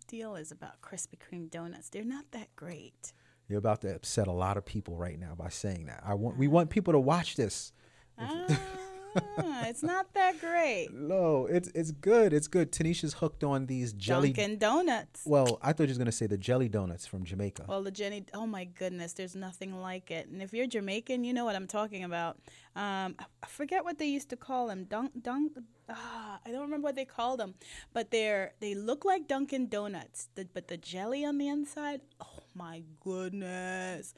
deal 0.07 0.35
is 0.35 0.51
about 0.51 0.81
Krispy 0.81 1.17
Kreme 1.17 1.49
donuts. 1.49 1.89
They're 1.89 2.03
not 2.03 2.25
that 2.31 2.55
great. 2.55 3.11
You're 3.49 3.57
about 3.59 3.81
to 3.81 3.95
upset 3.95 4.27
a 4.27 4.31
lot 4.31 4.55
of 4.57 4.65
people 4.65 4.97
right 4.97 5.19
now 5.19 5.33
by 5.35 5.49
saying 5.49 5.85
that. 5.87 6.03
I 6.05 6.13
want 6.13 6.37
we 6.37 6.47
want 6.47 6.69
people 6.69 6.93
to 6.93 6.99
watch 6.99 7.35
this. 7.35 7.71
Ah, 9.37 9.67
it's 9.67 9.83
not 9.83 10.13
that 10.13 10.39
great. 10.39 10.89
No, 10.91 11.45
it's 11.45 11.69
it's 11.69 11.91
good. 11.91 12.33
It's 12.33 12.47
good. 12.47 12.71
Tanisha's 12.71 13.13
hooked 13.15 13.43
on 13.43 13.65
these 13.65 13.93
jelly. 13.93 14.33
Dunkin' 14.33 14.57
Donuts. 14.57 15.21
Well, 15.25 15.59
I 15.61 15.73
thought 15.73 15.83
you 15.83 15.89
was 15.89 15.97
gonna 15.97 16.11
say 16.11 16.27
the 16.27 16.37
jelly 16.37 16.69
donuts 16.69 17.05
from 17.05 17.23
Jamaica. 17.23 17.65
Well, 17.67 17.83
the 17.83 17.91
Jenny, 17.91 18.25
oh 18.33 18.45
my 18.45 18.65
goodness, 18.65 19.13
there's 19.13 19.35
nothing 19.35 19.79
like 19.79 20.11
it. 20.11 20.27
And 20.27 20.41
if 20.41 20.53
you're 20.53 20.67
Jamaican, 20.67 21.23
you 21.23 21.33
know 21.33 21.45
what 21.45 21.55
I'm 21.55 21.67
talking 21.67 22.03
about. 22.03 22.37
Um, 22.75 23.15
I 23.19 23.47
forget 23.47 23.83
what 23.83 23.97
they 23.97 24.07
used 24.07 24.29
to 24.29 24.37
call 24.37 24.67
them. 24.67 24.85
Dunk, 24.85 25.11
dunk. 25.21 25.53
Ah, 25.89 26.39
I 26.45 26.51
don't 26.51 26.61
remember 26.61 26.85
what 26.85 26.95
they 26.95 27.05
called 27.05 27.39
them, 27.39 27.55
but 27.93 28.11
they're 28.11 28.53
they 28.59 28.73
look 28.73 29.05
like 29.05 29.27
Dunkin' 29.27 29.67
Donuts. 29.67 30.29
The, 30.35 30.47
but 30.53 30.67
the 30.67 30.77
jelly 30.77 31.25
on 31.25 31.37
the 31.37 31.47
inside, 31.47 32.01
oh 32.21 32.42
my 32.55 32.83
goodness. 32.99 34.13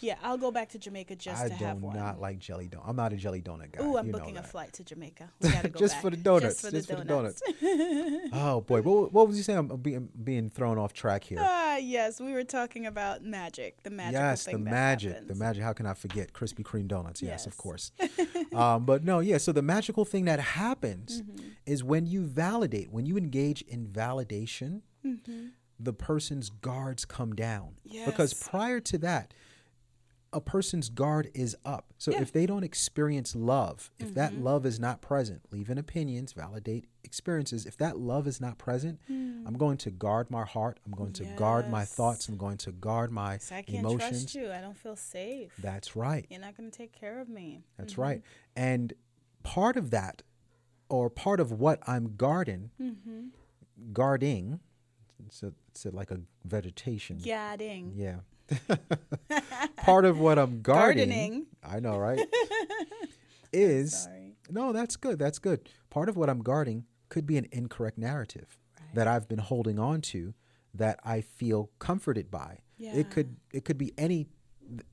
yeah, 0.00 0.14
I'll 0.22 0.38
go 0.38 0.50
back 0.50 0.70
to 0.70 0.78
Jamaica 0.78 1.16
just 1.16 1.44
I 1.44 1.48
to 1.48 1.54
have 1.54 1.80
one. 1.82 1.96
I 1.96 1.98
do 2.00 2.04
not 2.04 2.20
like 2.20 2.38
jelly 2.38 2.68
donut. 2.68 2.88
I'm 2.88 2.96
not 2.96 3.12
a 3.12 3.16
jelly 3.16 3.42
donut 3.42 3.72
guy. 3.72 3.84
Ooh, 3.84 3.96
I'm 3.96 4.10
booking 4.10 4.36
a 4.36 4.42
flight 4.42 4.72
to 4.74 4.84
Jamaica. 4.84 5.30
We 5.40 5.50
gotta 5.50 5.68
go 5.68 5.78
Just 5.78 6.00
for 6.00 6.10
the 6.10 6.16
donuts, 6.16 6.62
Just 6.62 6.66
for 6.66 6.70
just 6.70 6.88
the 6.88 6.94
for 6.96 7.00
the 7.00 7.06
donuts. 7.06 7.42
Oh 8.32 8.60
boy, 8.60 8.82
what, 8.82 9.12
what 9.12 9.28
was 9.28 9.36
you 9.36 9.42
saying? 9.42 9.58
I'm 9.58 9.76
being 9.76 10.08
being 10.22 10.50
thrown 10.50 10.78
off 10.78 10.92
track 10.92 11.24
here. 11.24 11.38
ah, 11.40 11.76
yes, 11.76 12.20
we 12.20 12.32
were 12.32 12.44
talking 12.44 12.86
about 12.86 13.22
magic. 13.24 13.82
The 13.82 13.90
magic. 13.90 14.12
yes, 14.14 14.44
the 14.44 14.58
magic, 14.58 15.28
the 15.28 15.34
magic. 15.34 15.62
How 15.62 15.72
can 15.72 15.86
I 15.86 15.94
forget 15.94 16.32
Krispy 16.32 16.62
Kreme 16.64 16.88
donuts? 16.88 17.22
Yes, 17.22 17.46
of 17.46 17.56
course. 17.56 17.92
um, 18.54 18.84
but 18.84 19.04
no, 19.04 19.20
yeah. 19.20 19.38
So 19.38 19.52
the 19.52 19.62
magical 19.62 20.04
thing 20.04 20.24
that 20.26 20.40
happens 20.40 21.22
Mm-hmm. 21.22 21.48
is 21.66 21.82
when 21.84 22.06
you 22.06 22.24
validate, 22.24 22.90
when 22.90 23.06
you 23.06 23.16
engage 23.16 23.62
in 23.62 23.86
validation, 23.86 24.80
Mm-hmm. 25.04 25.48
The 25.80 25.92
person's 25.92 26.50
guards 26.50 27.04
come 27.04 27.34
down. 27.34 27.74
Because 28.06 28.32
prior 28.34 28.80
to 28.80 28.98
that, 28.98 29.34
a 30.32 30.40
person's 30.40 30.88
guard 30.88 31.30
is 31.32 31.56
up. 31.64 31.92
So 31.96 32.10
Yeah. 32.10 32.16
Mm-hmm. 32.16 32.22
if 32.24 32.32
they 32.32 32.46
don't 32.46 32.64
experience 32.64 33.36
love, 33.36 33.92
if 34.00 34.14
that 34.14 34.34
love 34.34 34.66
is 34.66 34.80
not 34.80 35.00
present, 35.00 35.42
leave 35.52 35.70
in 35.70 35.78
opinions, 35.78 36.32
validate 36.32 36.86
experiences. 37.04 37.66
If 37.66 37.76
that 37.76 37.98
love 37.98 38.26
is 38.26 38.40
not 38.40 38.58
present, 38.58 38.98
I'm 39.08 39.54
going 39.56 39.76
to 39.78 39.90
guard 39.92 40.30
my 40.32 40.44
heart. 40.44 40.80
I'm 40.84 40.90
going 40.92 41.12
to 41.14 41.24
guard 41.36 41.70
my 41.70 41.84
Mm. 41.84 41.88
Thoughts. 41.88 42.28
I'm 42.28 42.36
going 42.36 42.56
to 42.58 42.72
guard 42.72 43.12
my 43.12 43.34
I 43.52 43.62
can't 43.62 43.68
emotions. 43.78 44.00
trust 44.00 44.34
you. 44.34 44.50
I 44.50 44.60
don't 44.60 44.76
feel 44.76 44.96
safe. 44.96 45.52
That's 45.60 45.94
right. 45.94 46.26
You're 46.28 46.40
not 46.40 46.56
going 46.56 46.68
to 46.70 46.76
take 46.76 46.92
care 46.92 47.20
of 47.20 47.28
me. 47.28 47.62
That's 47.78 47.96
right. 47.96 48.22
And 48.56 48.92
part 49.44 49.76
of 49.76 49.90
that, 49.90 50.22
or 50.88 51.08
part 51.10 51.38
of 51.38 51.52
what 51.52 51.78
I'm 51.86 52.16
guarding, 52.16 52.70
Mm-hmm. 52.80 53.28
guarding, 53.92 54.58
it's, 55.26 55.42
a, 55.42 55.52
it's 55.68 55.84
a, 55.86 55.90
like 55.90 56.10
a 56.10 56.20
vegetation. 56.44 57.18
Gadding. 57.18 57.92
Yeah. 57.96 58.16
part 59.78 60.04
of 60.04 60.18
what 60.18 60.38
I'm 60.38 60.60
guarding, 60.62 61.08
Gardening. 61.08 61.46
I 61.62 61.80
know, 61.80 61.96
right? 61.96 62.20
is 63.52 64.08
no, 64.50 64.72
that's 64.72 64.96
good. 64.96 65.18
That's 65.18 65.38
good. 65.38 65.68
Part 65.90 66.08
of 66.08 66.16
what 66.16 66.28
I'm 66.28 66.40
guarding 66.42 66.84
could 67.08 67.26
be 67.26 67.38
an 67.38 67.46
incorrect 67.52 67.96
narrative 67.98 68.58
that 68.94 69.08
I've 69.08 69.28
been 69.28 69.38
holding 69.38 69.78
on 69.78 70.00
to 70.02 70.34
that 70.74 70.98
I 71.04 71.20
feel 71.20 71.70
comforted 71.78 72.30
by. 72.30 72.58
Yeah. 72.76 72.94
It 72.94 73.10
could 73.10 73.36
it 73.52 73.64
could 73.64 73.78
be 73.78 73.92
any 73.96 74.26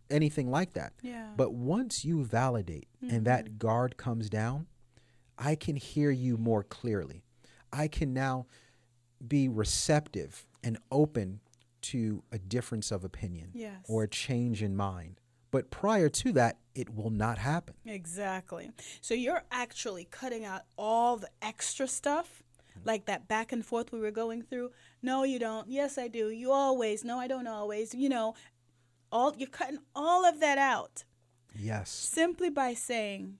anything 0.10 0.50
like 0.50 0.74
that. 0.74 0.94
Yeah. 1.02 1.30
But 1.36 1.54
once 1.54 2.06
you 2.06 2.24
validate 2.24 2.88
and 3.02 3.12
Mm-hmm. 3.12 3.24
that 3.24 3.58
guard 3.60 3.98
comes 3.98 4.30
down, 4.30 4.68
I 5.38 5.56
can 5.56 5.76
hear 5.76 6.12
you 6.12 6.38
more 6.38 6.64
clearly. 6.64 7.24
I 7.74 7.88
can 7.88 8.14
now 8.14 8.46
be 9.28 9.48
receptive 9.50 10.46
and 10.64 10.78
open 10.92 11.40
to 11.82 12.24
a 12.32 12.38
difference 12.38 12.92
of 12.92 13.04
opinion 13.04 13.50
Yes. 13.54 13.86
or 13.88 14.04
a 14.04 14.08
change 14.08 14.62
in 14.62 14.76
mind. 14.76 15.20
But 15.50 15.70
prior 15.70 16.08
to 16.10 16.32
that, 16.34 16.58
it 16.76 16.96
will 16.96 17.10
not 17.10 17.38
happen. 17.38 17.76
Exactly. 17.86 18.72
So 19.02 19.14
you're 19.14 19.44
actually 19.52 20.06
cutting 20.06 20.46
out 20.46 20.62
all 20.78 21.18
the 21.18 21.30
extra 21.42 21.88
stuff, 21.88 22.42
mm-hmm. 22.72 22.88
like 22.88 23.06
that 23.06 23.28
back 23.28 23.52
and 23.52 23.66
forth 23.66 23.92
we 23.92 24.00
were 24.00 24.12
going 24.12 24.44
through. 24.44 24.72
No, 25.02 25.24
you 25.24 25.40
don't. 25.40 25.68
Yes, 25.70 25.98
I 25.98 26.08
do. 26.08 26.30
You 26.30 26.52
always. 26.52 27.04
No, 27.04 27.20
I 27.20 27.28
don't 27.28 27.48
always. 27.48 27.94
You 27.94 28.08
know, 28.10 28.36
all 29.12 29.36
you're 29.38 29.50
cutting 29.50 29.80
all 29.94 30.26
of 30.26 30.40
that 30.40 30.58
out 30.58 31.04
Yes. 31.54 31.90
simply 31.90 32.50
by 32.50 32.74
saying, 32.74 33.40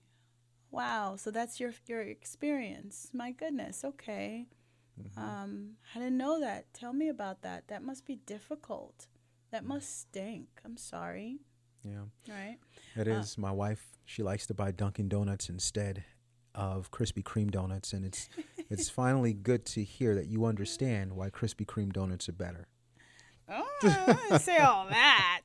"Wow, 0.70 1.16
so 1.16 1.30
that's 1.30 1.58
your 1.60 1.72
your 1.86 2.02
experience." 2.02 3.08
My 3.14 3.30
goodness. 3.32 3.84
Okay. 3.84 4.48
Um, 5.16 5.72
I 5.94 5.98
didn't 5.98 6.16
know 6.16 6.40
that. 6.40 6.72
Tell 6.74 6.92
me 6.92 7.08
about 7.08 7.42
that. 7.42 7.68
That 7.68 7.82
must 7.82 8.06
be 8.06 8.16
difficult. 8.16 9.06
That 9.50 9.64
must 9.64 10.00
stink. 10.00 10.48
I'm 10.64 10.76
sorry. 10.76 11.38
Yeah. 11.84 12.04
Right? 12.28 12.58
It 12.96 13.08
is. 13.08 13.36
My 13.36 13.50
wife, 13.50 13.84
she 14.04 14.22
likes 14.22 14.46
to 14.46 14.54
buy 14.54 14.70
Dunkin' 14.70 15.08
Donuts 15.08 15.48
instead 15.48 16.04
of 16.54 16.90
Krispy 16.90 17.22
Kreme 17.22 17.50
donuts, 17.50 17.92
and 17.92 18.04
it's 18.04 18.28
it's 18.70 18.88
finally 18.90 19.32
good 19.32 19.64
to 19.66 19.82
hear 19.82 20.14
that 20.14 20.26
you 20.26 20.44
understand 20.44 21.14
why 21.14 21.30
Krispy 21.30 21.64
Kreme 21.66 21.92
donuts 21.92 22.28
are 22.28 22.32
better. 22.32 22.68
Oh, 23.48 23.66
I 24.30 24.38
say 24.38 24.58
all 24.58 24.86
that. 24.88 25.40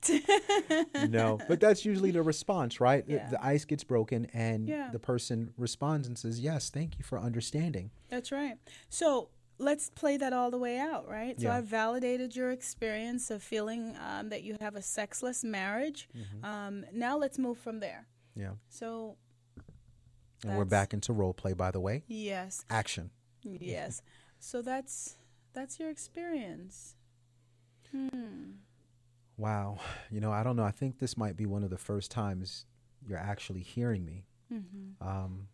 no, 1.09 1.39
but 1.47 1.59
that's 1.59 1.83
usually 1.83 2.11
the 2.11 2.21
response, 2.21 2.79
right? 2.79 3.05
The- 3.05 3.21
The 3.31 3.43
ice 3.43 3.65
gets 3.65 3.83
broken, 3.83 4.25
and 4.33 4.67
Yeah. 4.67 4.89
the 4.91 4.99
person 4.99 5.53
responds 5.57 6.07
and 6.07 6.17
says, 6.17 6.39
"Yes, 6.39 6.69
thank 6.69 6.97
you 6.97 7.03
for 7.03 7.19
understanding." 7.19 7.91
That's 8.09 8.31
right. 8.31 8.57
So 8.89 9.29
let's 9.59 9.89
play 9.89 10.17
that 10.17 10.33
all 10.33 10.51
the 10.51 10.57
way 10.57 10.77
out, 10.77 11.07
right? 11.09 11.39
So 11.39 11.47
Yeah. 11.47 11.57
I've 11.57 11.65
validated 11.65 12.35
your 12.35 12.51
experience 12.51 13.31
of 13.31 13.41
feeling 13.41 13.95
um, 14.07 14.29
that 14.29 14.43
you 14.43 14.55
have 14.61 14.75
a 14.75 14.81
sexless 14.81 15.43
marriage. 15.43 16.07
Mm-hmm. 16.15 16.45
Um, 16.45 16.85
now 16.93 17.17
let's 17.17 17.39
move 17.39 17.57
from 17.57 17.79
there. 17.79 18.07
Yeah, 18.35 18.51
So 18.69 19.17
and 20.45 20.55
we're 20.57 20.65
back 20.65 20.93
into 20.93 21.11
role 21.13 21.33
play, 21.33 21.53
by 21.53 21.71
the 21.71 21.79
way. 21.79 22.03
yes, 22.07 22.63
Action. 22.69 23.09
yes. 23.43 24.01
so 24.39 24.61
that's 24.61 25.15
that's 25.53 25.79
your 25.79 25.89
experience. 25.89 26.95
Hmm. 27.91 28.51
Wow. 29.37 29.79
You 30.11 30.19
know, 30.19 30.31
I 30.31 30.43
don't 30.43 30.55
know. 30.55 30.63
I 30.63 30.71
think 30.71 30.99
this 30.99 31.17
might 31.17 31.35
be 31.35 31.45
one 31.47 31.63
of 31.63 31.69
the 31.71 31.77
first 31.77 32.11
times 32.11 32.65
you're 33.07 33.17
actually 33.17 33.61
hearing 33.61 34.05
me. 34.05 34.25
Mm-hmm. 34.53 35.07
Um, 35.07 35.47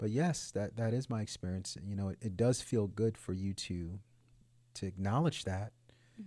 but 0.00 0.10
yes, 0.10 0.50
that 0.52 0.76
that 0.76 0.92
is 0.94 1.08
my 1.10 1.20
experience. 1.20 1.76
You 1.86 1.94
know, 1.94 2.08
it, 2.08 2.18
it 2.22 2.36
does 2.36 2.60
feel 2.62 2.86
good 2.88 3.16
for 3.18 3.32
you 3.34 3.52
to 3.54 4.00
to 4.74 4.86
acknowledge 4.86 5.44
that. 5.44 5.72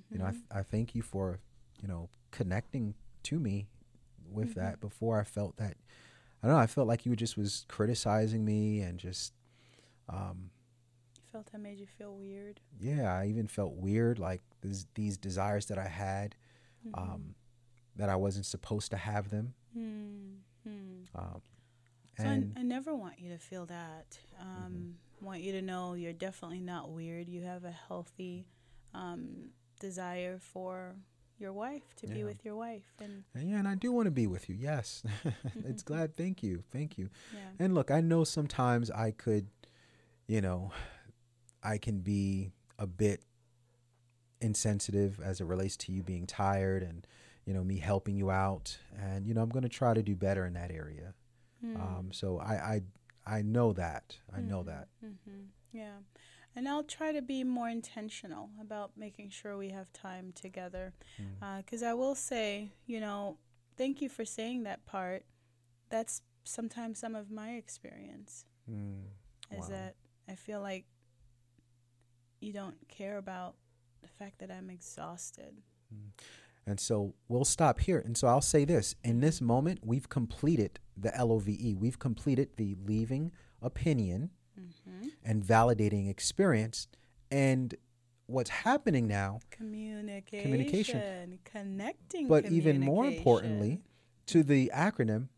You 0.10 0.20
know, 0.20 0.26
I, 0.26 0.32
th- 0.32 0.44
I 0.52 0.62
thank 0.64 0.96
you 0.96 1.02
for 1.02 1.40
you 1.82 1.88
know 1.88 2.10
connecting 2.32 2.94
to 3.24 3.40
me 3.40 3.68
with 4.32 4.54
that. 4.56 4.80
Before 4.80 5.20
I 5.20 5.24
felt 5.24 5.58
that, 5.58 5.76
I 6.42 6.48
don't 6.48 6.56
know. 6.56 6.62
I 6.62 6.68
felt 6.68 6.88
like 6.88 7.06
you 7.06 7.16
just 7.16 7.36
was 7.38 7.66
criticizing 7.68 8.44
me 8.46 8.82
and 8.82 8.98
just, 9.00 9.34
um, 10.10 10.50
You 11.16 11.24
felt 11.32 11.50
I 11.54 11.58
made 11.58 11.80
you 11.80 11.88
feel 11.98 12.16
weird. 12.16 12.60
yeah. 12.80 13.12
I 13.14 13.28
even 13.28 13.48
felt 13.48 13.74
weird, 13.74 14.20
like 14.20 14.42
these 14.62 14.86
these 14.96 15.18
desires 15.18 15.66
that 15.68 15.78
I 15.80 15.88
had, 15.88 16.36
um, 16.94 17.36
that 17.96 18.10
I 18.10 18.16
wasn't 18.16 18.46
supposed 18.46 18.92
to 18.92 18.98
have 18.98 19.30
them. 19.30 19.54
Hmm. 19.74 20.38
Hmm. 20.64 21.04
Um, 21.16 21.42
So 22.18 22.26
I, 22.26 22.28
and 22.28 22.54
I 22.58 22.62
never 22.62 22.96
want 22.96 23.20
you 23.20 23.30
to 23.32 23.38
feel 23.38 23.66
that. 23.66 24.18
Um, 24.40 24.96
Want 25.22 25.42
you 25.42 25.54
to 25.54 25.62
know 25.62 25.94
you're 25.94 26.12
definitely 26.12 26.60
not 26.60 26.92
weird. 26.92 27.30
You 27.30 27.44
have 27.44 27.64
a 27.64 27.72
healthy 27.88 28.46
um, 28.94 29.52
desire 29.80 30.38
for 30.38 30.96
your 31.40 31.54
wife 31.54 31.96
to 31.98 32.08
be 32.08 32.24
with 32.24 32.44
your 32.46 32.56
wife, 32.56 32.94
and 33.00 33.24
And 33.34 33.50
yeah, 33.50 33.58
and 33.58 33.68
I 33.68 33.76
do 33.76 33.92
want 33.92 34.06
to 34.08 34.12
be 34.12 34.28
with 34.28 34.50
you. 34.50 34.56
Yes. 34.60 35.04
it's 35.66 35.82
glad. 35.82 36.16
Thank 36.18 36.44
you. 36.44 36.64
Thank 36.72 36.98
you. 36.98 37.10
yeah, 37.34 37.40
And 37.60 37.74
look, 37.74 37.90
I 37.90 38.02
know 38.02 38.24
sometimes 38.24 38.92
I 38.92 39.12
could, 39.12 39.48
you 40.28 40.42
know, 40.42 40.72
I 41.64 41.78
can 41.78 42.00
be 42.00 42.52
a 42.78 42.86
bit 42.86 43.24
insensitive 44.42 45.20
as 45.24 45.40
it 45.40 45.46
relates 45.46 45.78
to 45.78 45.92
you 45.94 46.04
being 46.04 46.28
tired 46.28 46.84
and 46.84 47.08
you 47.46 47.54
know 47.54 47.64
me 47.64 47.78
helping 47.78 48.16
you 48.18 48.30
out 48.30 48.78
and 49.00 49.26
you 49.26 49.34
know 49.34 49.42
i'm 49.42 49.50
going 49.50 49.64
to 49.64 49.70
try 49.70 49.94
to 49.94 50.04
do 50.04 50.16
better 50.16 50.46
in 50.46 50.54
that 50.54 50.70
area 50.70 51.14
Hmm. 51.64 51.76
um, 51.82 52.10
so 52.12 52.40
I, 52.40 52.54
I 52.76 52.82
i 53.38 53.42
know 53.42 53.72
that 53.74 54.18
i 54.36 54.42
know 54.42 54.64
that 54.64 54.90
Mm-hmm. 55.04 55.42
Yeah. 55.72 55.98
And 56.56 56.70
I'll 56.70 56.84
try 56.84 57.12
to 57.12 57.22
be 57.22 57.44
more 57.44 57.68
intentional 57.68 58.50
about 58.62 58.92
making 58.96 59.32
sure 59.32 59.58
we 59.58 59.70
have 59.70 59.92
time 59.92 60.32
together. 60.36 60.94
Mm. 61.20 61.58
Because 61.58 61.82
I 61.82 61.94
will 61.96 62.14
say, 62.16 62.72
you 62.86 63.00
know, 63.00 63.38
thank 63.76 64.02
you 64.02 64.08
for 64.10 64.24
saying 64.24 64.64
that 64.64 64.86
part. 64.86 65.26
That's 65.90 66.22
sometimes 66.44 67.00
some 67.00 67.16
of 67.16 67.32
my 67.32 67.52
experience 67.56 68.46
Mm, 68.70 69.06
is 69.52 69.68
Wow. 69.70 69.70
that 69.70 69.96
I 70.30 70.36
feel 70.36 70.62
like 70.62 70.86
you 72.40 72.54
don't 72.54 72.78
care 72.88 73.18
about 73.18 73.56
the 74.02 74.08
fact 74.08 74.40
that 74.40 74.52
I'm 74.52 74.70
exhausted. 74.70 75.62
And 76.66 76.80
so 76.80 77.14
we'll 77.28 77.46
stop 77.46 77.80
here 77.82 78.00
and 78.00 78.18
so 78.18 78.28
i'll 78.28 78.42
say 78.42 78.64
this 78.66 78.96
in 79.04 79.20
this 79.20 79.42
moment 79.42 79.80
we've 79.84 80.10
completed 80.10 80.80
the 80.98 81.12
love 81.26 81.46
we've 81.80 82.00
completed 82.00 82.50
the 82.58 82.76
leaving 82.86 83.32
opinion 83.62 84.30
Mm-hmm. 84.60 85.08
and 85.26 85.44
validating 85.44 86.08
experience 86.12 86.88
and 87.32 87.74
what's 88.28 88.52
happening 88.52 89.08
now 89.08 89.40
Communication. 89.50 91.40
Connecting. 91.44 92.28
but 92.28 92.46
even 92.46 92.80
more 92.80 93.08
importantly 93.08 93.82
to 94.28 94.44
the 94.44 94.70
acronym 94.74 95.30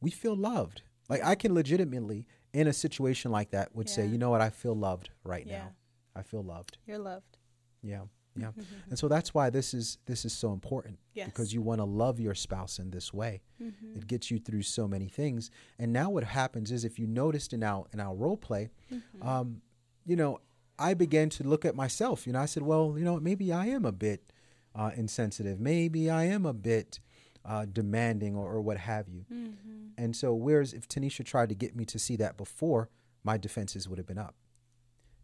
we 0.00 0.10
feel 0.10 0.34
loved 0.34 0.82
like 1.08 1.22
i 1.24 1.36
can 1.36 1.54
legitimately 1.54 2.26
in 2.52 2.66
a 2.66 2.72
situation 2.72 3.30
like 3.30 3.50
that 3.52 3.74
would 3.76 3.88
say 3.88 4.04
you 4.04 4.18
know 4.18 4.30
what 4.30 4.40
i 4.40 4.50
feel 4.50 4.74
loved 4.74 5.10
right 5.22 5.46
Yeah. 5.46 5.58
now 5.58 5.72
i 6.16 6.22
feel 6.22 6.42
loved 6.42 6.78
You're 6.84 6.98
loved. 6.98 7.38
yeah 7.80 8.02
yeah 8.40 8.52
and 8.90 8.98
so 8.98 9.08
that's 9.08 9.32
why 9.34 9.50
this 9.50 9.74
is 9.74 9.98
this 10.06 10.24
is 10.24 10.32
so 10.32 10.52
important 10.52 10.98
Yes. 11.14 11.26
because 11.26 11.52
you 11.52 11.60
want 11.62 11.80
to 11.80 11.84
love 11.84 12.20
your 12.20 12.34
spouse 12.34 12.78
in 12.78 12.90
this 12.90 13.12
way 13.12 13.42
Mm-hmm. 13.62 13.96
it 13.98 14.06
gets 14.06 14.30
you 14.30 14.38
through 14.38 14.62
so 14.62 14.86
many 14.86 15.08
things 15.08 15.50
and 15.78 15.92
now 15.92 16.10
what 16.10 16.24
happens 16.24 16.70
is 16.70 16.84
if 16.84 16.98
you 16.98 17.06
noticed 17.06 17.52
in 17.52 17.62
our 17.62 17.86
in 17.92 18.00
our 18.00 18.14
role 18.14 18.36
play 18.36 18.70
Mm-hmm. 18.92 19.28
um, 19.28 19.62
you 20.06 20.16
know 20.16 20.40
i 20.78 20.94
began 20.94 21.28
to 21.30 21.42
look 21.42 21.64
at 21.64 21.74
myself 21.74 22.26
you 22.26 22.32
know 22.32 22.40
i 22.40 22.46
said 22.46 22.62
well 22.62 22.94
you 22.98 23.04
know 23.04 23.18
maybe 23.20 23.52
i 23.52 23.66
am 23.66 23.84
a 23.84 23.92
bit 23.92 24.32
uh, 24.74 24.90
insensitive 24.96 25.58
maybe 25.58 26.08
i 26.10 26.24
am 26.24 26.46
a 26.46 26.52
bit 26.54 27.00
uh, 27.44 27.64
demanding 27.72 28.36
or, 28.36 28.46
or 28.54 28.60
what 28.60 28.76
have 28.78 29.08
you 29.08 29.24
Mm-hmm. 29.32 30.02
and 30.02 30.14
so 30.14 30.32
whereas 30.34 30.72
if 30.72 30.86
tanisha 30.88 31.24
tried 31.24 31.48
to 31.48 31.54
get 31.54 31.74
me 31.74 31.84
to 31.86 31.98
see 31.98 32.16
that 32.16 32.36
before 32.36 32.88
my 33.24 33.36
defenses 33.36 33.88
would 33.88 33.98
have 33.98 34.06
been 34.06 34.18
up 34.18 34.34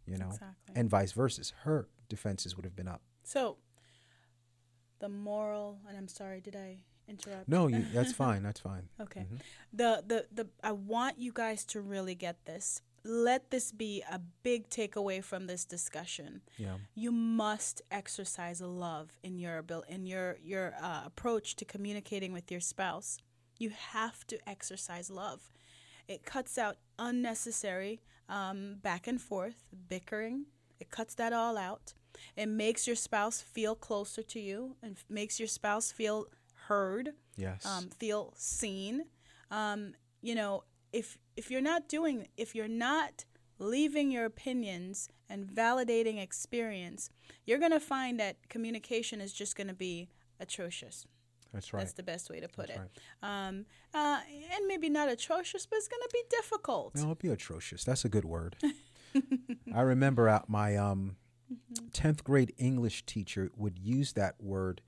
you 0.05 0.17
know 0.17 0.27
Exactly. 0.27 0.73
and 0.75 0.89
vice 0.89 1.11
versa 1.13 1.41
her 1.63 1.87
defenses 2.09 2.55
would 2.55 2.65
have 2.65 2.75
been 2.75 2.87
up 2.87 3.01
So, 3.23 3.57
the 4.99 5.09
moral, 5.09 5.79
and 5.87 5.97
I'm 5.97 6.07
sorry, 6.07 6.41
did 6.41 6.55
I 6.55 6.77
interrupt? 7.07 7.47
no 7.47 7.67
you, 7.67 7.85
that's 7.93 8.13
fine 8.23 8.41
that's 8.43 8.59
fine 8.59 8.89
Okay. 8.99 9.21
Mhm. 9.31 9.39
The 9.73 10.03
the 10.07 10.25
the 10.31 10.47
I 10.63 10.71
want 10.71 11.19
you 11.19 11.31
guys 11.33 11.65
to 11.65 11.81
really 11.81 12.15
get 12.15 12.45
this. 12.45 12.81
Let 13.07 13.51
this 13.51 13.71
be 13.71 14.01
a 14.09 14.19
big 14.41 14.67
takeaway 14.69 15.23
from 15.23 15.45
this 15.45 15.63
discussion. 15.65 16.41
yeah 16.57 16.77
You 16.95 17.11
must 17.11 17.81
exercise 17.91 18.61
love 18.61 19.11
in 19.21 19.37
your 19.37 19.59
abil- 19.59 19.85
in 19.87 20.05
your 20.07 20.37
your 20.41 20.73
uh, 20.81 21.01
approach 21.05 21.55
to 21.57 21.65
communicating 21.65 22.33
with 22.33 22.49
your 22.51 22.61
spouse. 22.61 23.19
You 23.59 23.69
have 23.69 24.25
to 24.27 24.37
exercise 24.49 25.09
love. 25.11 25.51
It 26.07 26.25
cuts 26.25 26.57
out 26.57 26.77
unnecessary 26.97 28.01
um, 28.27 28.77
back 28.81 29.05
and 29.07 29.21
forth 29.21 29.63
bickering. 29.89 30.45
It 30.79 30.89
cuts 30.89 31.15
that 31.15 31.33
all 31.33 31.57
out. 31.57 31.93
It 32.35 32.47
makes 32.47 32.87
your 32.87 32.95
spouse 32.95 33.41
feel 33.41 33.75
closer 33.75 34.23
to 34.23 34.39
you 34.39 34.75
and 34.81 34.95
f- 34.95 35.05
makes 35.09 35.39
your 35.39 35.47
spouse 35.47 35.91
feel 35.91 36.27
heard 36.67 37.11
yes 37.37 37.65
um, 37.65 37.89
feel 37.89 38.33
seen. 38.37 39.05
Um, 39.51 39.93
you 40.21 40.35
know, 40.35 40.63
if 40.91 41.17
if 41.35 41.51
you're 41.51 41.61
not 41.61 41.87
doing, 41.89 42.27
if 42.37 42.55
you're 42.55 42.67
not 42.67 43.25
leaving 43.59 44.11
your 44.11 44.25
opinions 44.25 45.09
and 45.29 45.47
validating 45.47 46.21
experience, 46.21 47.09
you're 47.45 47.59
gonna 47.59 47.79
find 47.79 48.19
that 48.19 48.37
communication 48.49 49.21
is 49.21 49.33
just 49.33 49.55
gonna 49.55 49.73
be 49.73 50.09
atrocious. 50.39 51.05
that's 51.53 51.73
right 51.73 51.81
That's 51.81 51.93
the 51.93 52.03
best 52.03 52.29
way 52.29 52.39
to 52.39 52.47
put 52.47 52.67
That's 52.67 52.79
it. 52.79 53.01
Um, 53.23 53.65
uh, 53.93 54.19
and 54.55 54.67
maybe 54.67 54.89
not 54.89 55.09
atrocious, 55.09 55.65
but 55.65 55.77
it's 55.77 55.87
gonna 55.87 56.03
be 56.11 56.23
difficult. 56.29 56.95
No, 56.95 57.01
it'll 57.03 57.15
be 57.15 57.29
atrocious. 57.29 57.83
That's 57.83 58.05
a 58.05 58.09
good 58.09 58.25
word. 58.25 58.55
I 59.73 59.81
remember 59.81 60.41
my 60.47 60.75
um, 60.77 61.15
10th 61.91 62.23
grade 62.23 62.53
English 62.57 63.05
teacher 63.05 63.49
would 63.55 63.77
use 63.79 64.13
that 64.13 64.35
word 64.39 64.81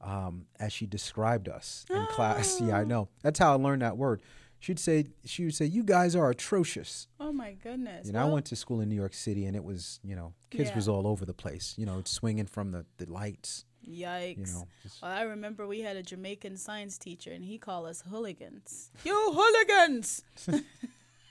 um, 0.00 0.46
as 0.60 0.72
she 0.72 0.86
described 0.86 1.48
us 1.48 1.84
in 1.90 2.06
class. 2.10 2.60
Yeah, 2.64 2.78
I 2.78 2.84
know. 2.84 3.08
That's 3.22 3.38
how 3.38 3.52
I 3.52 3.56
learned 3.56 3.82
that 3.82 3.96
word. 3.96 4.20
She'd 4.58 4.78
say, 4.78 5.06
she 5.24 5.44
would 5.44 5.54
say, 5.54 5.66
"You 5.66 5.82
guys 5.84 6.16
are 6.16 6.30
atrocious." 6.30 7.08
Oh 7.20 7.30
my 7.30 7.52
goodness! 7.52 8.06
You 8.06 8.14
know, 8.14 8.20
I 8.26 8.32
went 8.32 8.46
to 8.46 8.56
school 8.56 8.80
in 8.80 8.88
New 8.88 8.94
York 8.96 9.12
City, 9.12 9.44
and 9.44 9.54
it 9.54 9.62
was, 9.62 10.00
you 10.02 10.16
know, 10.16 10.32
kids 10.50 10.70
Yeah. 10.70 10.76
was 10.76 10.88
all 10.88 11.06
over 11.06 11.26
the 11.26 11.34
place. 11.34 11.74
You 11.76 11.84
know, 11.84 12.00
swinging 12.06 12.46
from 12.46 12.72
the, 12.72 12.86
the 12.96 13.04
lights. 13.10 13.64
Yikes! 13.86 14.38
You 14.38 14.46
know, 14.54 14.66
Well, 15.02 15.10
I 15.12 15.22
remember 15.22 15.66
we 15.66 15.80
had 15.82 15.96
a 15.96 16.02
Jamaican 16.02 16.56
science 16.56 16.96
teacher, 16.98 17.30
and 17.32 17.44
he 17.44 17.58
called 17.58 17.86
us 17.86 18.02
hooligans. 18.10 18.90
You 19.04 19.14
hooligans! 19.32 20.22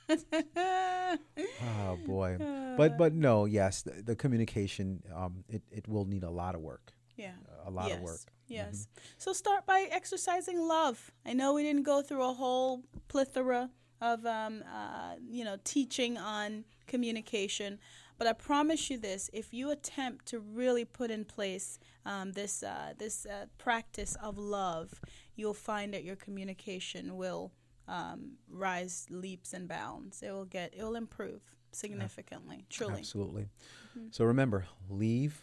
oh 0.09 1.97
boy. 2.05 2.37
But 2.77 2.97
but 2.97 3.13
no, 3.13 3.45
yes, 3.45 3.83
the, 3.83 4.01
the 4.01 4.15
communication, 4.17 5.01
um, 5.15 5.45
it 5.47 5.61
it 5.71 5.87
will 5.87 6.03
need 6.05 6.23
a 6.23 6.29
lot 6.29 6.55
of 6.55 6.61
work. 6.61 6.91
yeah. 7.15 7.35
A 7.65 7.71
lot 7.71 7.87
yes. 7.87 7.97
of 7.97 8.03
work. 8.03 8.19
Yes. 8.47 8.87
So 9.17 9.33
start 9.33 9.65
by 9.65 9.87
exercising 9.89 10.59
love. 10.59 11.11
I 11.25 11.33
know 11.33 11.53
we 11.53 11.63
didn't 11.63 11.83
go 11.83 12.01
through 12.01 12.23
a 12.23 12.33
whole 12.33 12.83
plethora 13.07 13.69
of, 14.01 14.25
um, 14.25 14.63
uh, 14.71 15.15
you 15.27 15.43
know, 15.43 15.57
teaching 15.63 16.17
on 16.17 16.65
communication, 16.85 17.79
but 18.17 18.27
I 18.27 18.33
promise 18.33 18.89
you 18.89 18.97
this: 18.97 19.29
if 19.33 19.53
you 19.53 19.71
attempt 19.71 20.25
to 20.27 20.39
really 20.39 20.85
put 20.85 21.11
in 21.11 21.25
place 21.25 21.79
um, 22.05 22.33
this 22.33 22.61
uh, 22.61 22.93
this 22.97 23.25
uh, 23.25 23.45
practice 23.57 24.15
of 24.21 24.37
love, 24.37 24.99
you'll 25.35 25.53
find 25.53 25.93
that 25.93 26.03
your 26.03 26.17
communication 26.17 27.17
will 27.17 27.51
um, 27.87 28.33
rise 28.49 29.05
leaps 29.09 29.53
and 29.53 29.67
bounds. 29.67 30.21
It 30.23 30.31
will 30.31 30.45
get, 30.45 30.73
it 30.75 30.83
will 30.83 30.95
improve 30.95 31.41
significantly. 31.71 32.65
Truly, 32.69 32.99
Absolutely. 32.99 33.49
Mm-hmm. 33.97 34.07
So 34.11 34.25
remember, 34.25 34.65
leave 34.89 35.41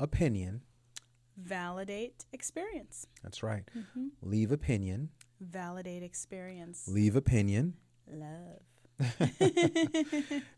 opinion. 0.00 0.62
validate 1.36 2.24
experience. 2.32 3.06
That's 3.22 3.42
right. 3.42 3.64
Mm-hmm. 3.76 4.08
Leave 4.22 4.52
opinion. 4.52 5.08
Validate 5.40 6.02
experience. 6.02 6.86
Leave 6.88 7.16
opinion. 7.16 7.74
Love. 8.10 8.60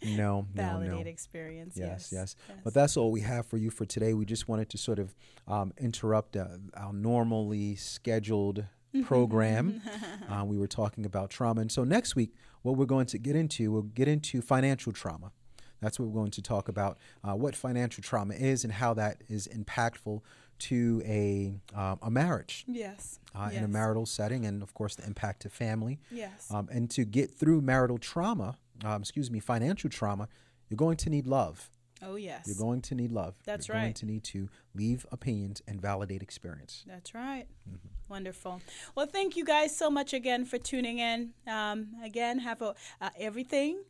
No, 0.03 0.47
no, 0.55 0.63
Validate 0.63 1.05
no. 1.05 1.11
experience. 1.11 1.75
Yes, 1.77 2.11
Yes. 2.13 2.37
yes, 2.49 2.57
But 2.65 2.75
that's 2.75 2.97
all 2.97 3.11
we 3.11 3.21
have 3.21 3.47
for 3.47 3.57
you 3.57 3.71
for 3.71 3.85
today. 3.85 4.15
We 4.15 4.25
just 4.25 4.49
wanted 4.49 4.69
to 4.71 4.79
sort 4.79 4.99
of 4.99 5.15
um, 5.49 5.73
interrupt 5.79 6.37
uh, 6.37 6.47
our 6.75 6.93
normally 6.93 7.77
scheduled 7.77 8.65
program. 9.05 9.83
uh, 10.31 10.45
we 10.45 10.59
were 10.59 10.67
talking 10.67 11.05
about 11.05 11.31
trauma. 11.31 11.61
And 11.61 11.73
so 11.73 11.85
next 11.85 12.17
week, 12.17 12.35
what 12.63 12.77
we're 12.77 12.87
going 12.87 13.07
to 13.07 13.19
get 13.19 13.37
into, 13.37 13.71
we'll 13.71 13.83
get 13.83 14.09
into 14.09 14.43
financial 14.43 14.93
trauma. 14.93 15.33
That's 15.81 15.99
what 15.99 16.09
we're 16.09 16.21
going 16.21 16.31
to 16.33 16.43
talk 16.43 16.69
about 16.69 16.99
uh, 17.23 17.35
what 17.35 17.55
financial 17.55 18.03
trauma 18.03 18.35
is 18.35 18.65
and 18.65 18.73
how 18.73 18.95
that 18.95 19.23
is 19.29 19.49
impactful 19.49 20.21
to 20.59 21.03
a, 21.05 21.55
um, 21.75 21.99
a 22.03 22.11
marriage 22.11 22.65
yes. 22.67 23.21
uh, 23.35 23.49
yes. 23.51 23.59
in 23.59 23.65
a 23.65 23.69
marital 23.69 24.07
setting, 24.07 24.47
and 24.47 24.63
of 24.63 24.73
course, 24.73 24.97
the 24.97 25.05
impact 25.05 25.43
to 25.43 25.51
family. 25.51 26.01
Yes. 26.11 26.51
Um, 26.51 26.69
and 26.73 26.91
to 26.93 27.05
get 27.05 27.31
through 27.31 27.61
marital 27.61 27.99
trauma, 27.99 28.57
um, 28.85 29.03
excuse 29.03 29.31
me, 29.31 29.39
financial 29.39 29.91
trauma, 29.91 30.29
you're 30.69 30.77
going 30.77 30.97
to 30.99 31.11
need 31.11 31.27
love. 31.27 31.71
Oh, 32.03 32.17
yes. 32.17 32.47
You're 32.47 32.57
going 32.57 32.83
to 32.83 32.95
need 32.95 33.13
love. 33.13 33.37
That's 33.45 33.69
right. 33.69 33.77
you're 33.77 33.83
going 33.85 33.95
to 33.95 34.07
need 34.07 34.25
to 34.25 34.49
leave 34.75 35.07
opinions 35.13 35.63
and 35.67 35.81
validate 35.81 36.23
experience. 36.23 36.85
That's 36.87 37.15
right. 37.15 37.47
Mm-hmm. 37.69 37.89
Wonderful. 38.09 38.61
Well, 38.95 39.07
thank 39.07 39.37
you 39.37 39.45
guys 39.45 39.77
so 39.77 39.91
much 39.91 40.13
again 40.13 40.45
for 40.45 40.59
tuning 40.59 40.99
in. 40.99 41.33
Um, 41.47 41.89
again, 42.05 42.39
have 42.41 42.63
a 42.63 42.75
uh, 43.01 43.11
everything. 43.19 43.83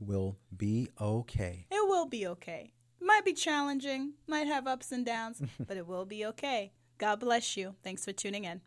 Will 0.00 0.36
be 0.56 0.88
okay. 1.00 1.66
It 1.70 1.88
will 1.88 2.06
be 2.06 2.26
okay. 2.26 2.72
Might 3.00 3.24
be 3.24 3.32
challenging. 3.32 4.14
Might 4.26 4.46
have 4.46 4.66
ups 4.66 4.92
and 4.92 5.04
downs, 5.04 5.42
but 5.66 5.76
it 5.76 5.86
will 5.86 6.04
be 6.04 6.24
okay. 6.26 6.72
God 6.98 7.20
bless 7.20 7.56
you. 7.56 7.74
Thanks 7.82 8.04
for 8.04 8.12
tuning 8.12 8.44
in. 8.44 8.60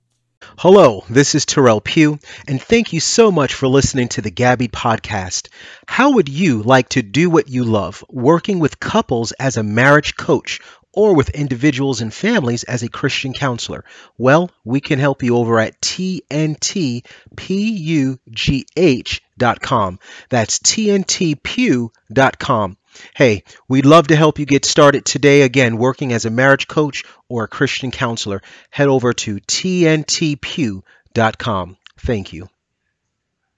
Hello, 0.59 1.03
this 1.09 1.33
is 1.33 1.47
Terrell 1.47 1.81
Pugh, 1.81 2.19
and 2.47 2.61
thank 2.61 2.93
you 2.93 2.99
so 2.99 3.31
much 3.31 3.55
for 3.55 3.67
listening 3.67 4.07
to 4.09 4.21
the 4.21 4.29
Gabby 4.29 4.67
podcast. 4.67 5.47
How 5.87 6.11
would 6.11 6.29
you 6.29 6.61
like 6.61 6.89
to 6.89 7.01
do 7.01 7.31
what 7.31 7.49
you 7.49 7.63
love, 7.63 8.03
working 8.07 8.59
with 8.59 8.79
couples 8.79 9.31
as 9.31 9.57
a 9.57 9.63
marriage 9.63 10.15
coach 10.15 10.59
or 10.93 11.15
with 11.15 11.29
individuals 11.29 12.01
and 12.01 12.13
families 12.13 12.63
as 12.63 12.83
a 12.83 12.89
Christian 12.89 13.33
counselor? 13.33 13.85
Well, 14.17 14.51
we 14.63 14.79
can 14.81 14.99
help 14.99 15.23
you 15.23 15.37
over 15.37 15.57
at 15.59 15.81
tntpugh.com. 15.81 17.03
That's 20.29 20.59
tntpugh.com. 20.59 22.77
Hey, 23.15 23.43
we'd 23.67 23.85
love 23.85 24.07
to 24.07 24.15
help 24.15 24.39
you 24.39 24.45
get 24.45 24.65
started 24.65 25.05
today 25.05 25.43
again 25.43 25.77
working 25.77 26.13
as 26.13 26.25
a 26.25 26.31
marriage 26.31 26.67
coach 26.67 27.03
or 27.29 27.43
a 27.43 27.47
Christian 27.47 27.91
counselor. 27.91 28.41
Head 28.71 28.87
over 28.87 29.13
to 29.13 29.35
tntpugh.com. 29.35 30.83
Thank 31.99 32.33
you. 32.33 32.49